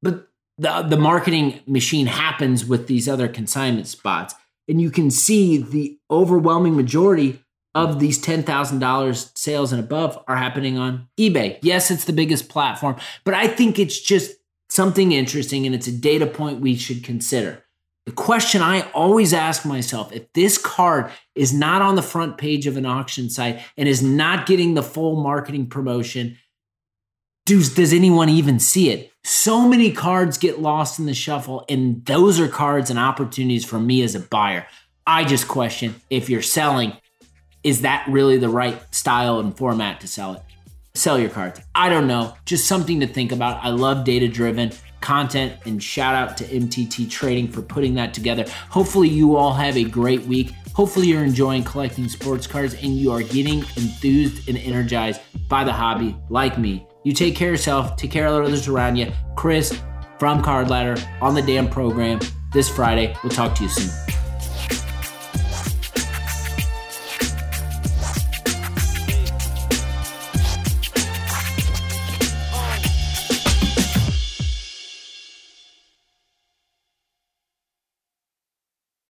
But 0.03 0.29
the, 0.59 0.83
the 0.83 0.99
marketing 0.99 1.61
machine 1.67 2.07
happens 2.07 2.67
with 2.67 2.87
these 2.87 3.09
other 3.09 3.29
consignment 3.29 3.87
spots. 3.87 4.35
And 4.69 4.81
you 4.81 4.91
can 4.91 5.11
see 5.11 5.59
the 5.59 5.99
overwhelming 6.11 6.75
majority 6.77 7.41
of 7.77 8.01
these 8.01 8.19
$10,000 8.19 9.39
sales 9.39 9.71
and 9.71 9.79
above 9.79 10.19
are 10.27 10.37
happening 10.37 10.79
on 10.79 11.07
eBay. 11.21 11.59
Yes, 11.61 11.91
it's 11.91 12.07
the 12.07 12.13
biggest 12.15 12.49
platform, 12.49 12.97
but 13.23 13.35
I 13.35 13.47
think 13.47 13.79
it's 13.79 14.01
just 14.01 14.35
something 14.71 15.13
interesting 15.13 15.67
and 15.67 15.75
it's 15.75 15.87
a 15.87 15.93
data 15.93 16.27
point 16.27 16.63
we 16.63 16.75
should 16.75 17.05
consider. 17.05 17.63
The 18.07 18.13
question 18.13 18.63
I 18.63 18.91
always 18.93 19.35
ask 19.35 19.67
myself 19.67 20.11
if 20.11 20.33
this 20.33 20.57
card 20.57 21.13
is 21.35 21.53
not 21.53 21.83
on 21.83 21.97
the 21.97 22.03
front 22.03 22.39
page 22.39 22.67
of 22.67 22.79
an 22.79 22.87
auction 22.87 23.29
site 23.29 23.61
and 23.77 23.87
is 23.87 24.03
not 24.03 24.47
getting 24.47 24.73
the 24.73 24.83
full 24.83 25.17
marketing 25.17 25.67
promotion, 25.67 26.39
does, 27.45 27.75
does 27.75 27.93
anyone 27.93 28.31
even 28.31 28.59
see 28.59 28.89
it? 28.89 29.13
So 29.23 29.69
many 29.69 29.93
cards 29.93 30.39
get 30.39 30.61
lost 30.61 30.99
in 30.99 31.05
the 31.05 31.15
shuffle, 31.15 31.65
and 31.69 32.05
those 32.07 32.41
are 32.41 32.49
cards 32.49 32.89
and 32.89 32.99
opportunities 32.99 33.67
for 33.67 33.79
me 33.79 34.03
as 34.03 34.15
a 34.15 34.21
buyer. 34.21 34.67
I 35.07 35.25
just 35.25 35.47
question 35.47 35.97
if 36.09 36.31
you're 36.31 36.43
selling, 36.43 36.97
is 37.67 37.81
that 37.81 38.07
really 38.09 38.39
the 38.39 38.49
right 38.49 38.81
style 38.95 39.41
and 39.41 39.57
format 39.57 40.01
to 40.01 40.07
sell 40.07 40.35
it? 40.35 40.43
Sell 40.95 41.19
your 41.19 41.31
cards. 41.31 41.61
I 41.75 41.89
don't 41.89 42.07
know. 42.07 42.37
Just 42.45 42.69
something 42.69 43.01
to 43.01 43.09
think 43.09 43.33
about. 43.33 43.63
I 43.65 43.71
love 43.71 44.05
data 44.05 44.29
driven 44.29 44.71
content 45.01 45.53
and 45.67 45.83
shout 45.83 46.15
out 46.15 46.37
to 46.37 46.45
MTT 46.45 47.11
Trading 47.11 47.49
for 47.49 47.63
putting 47.63 47.95
that 47.95 48.15
together. 48.15 48.45
Hopefully, 48.71 49.09
you 49.09 49.35
all 49.35 49.53
have 49.53 49.77
a 49.77 49.83
great 49.83 50.23
week. 50.23 50.53
Hopefully, 50.75 51.09
you're 51.09 51.25
enjoying 51.25 51.65
collecting 51.65 52.09
sports 52.09 52.47
cards 52.47 52.75
and 52.75 52.97
you 52.97 53.11
are 53.11 53.23
getting 53.23 53.59
enthused 53.59 54.49
and 54.49 54.57
energized 54.59 55.21
by 55.49 55.65
the 55.65 55.73
hobby 55.73 56.17
like 56.31 56.59
me. 56.59 56.87
You 57.03 57.13
take 57.13 57.35
care 57.35 57.49
of 57.49 57.55
yourself, 57.55 57.97
take 57.97 58.13
care 58.13 58.29
of 58.29 58.45
others 58.45 58.69
around 58.69 58.95
you. 58.95 59.13
Chris 59.35 59.77
from 60.21 60.41
Card 60.41 60.71
Ladder 60.71 61.03
on 61.21 61.35
the 61.35 61.43
damn 61.43 61.69
program 61.69 62.21
this 62.53 62.69
Friday. 62.69 63.17
We'll 63.25 63.33
talk 63.33 63.57
to 63.57 63.65
you 63.65 63.69
soon. 63.69 64.26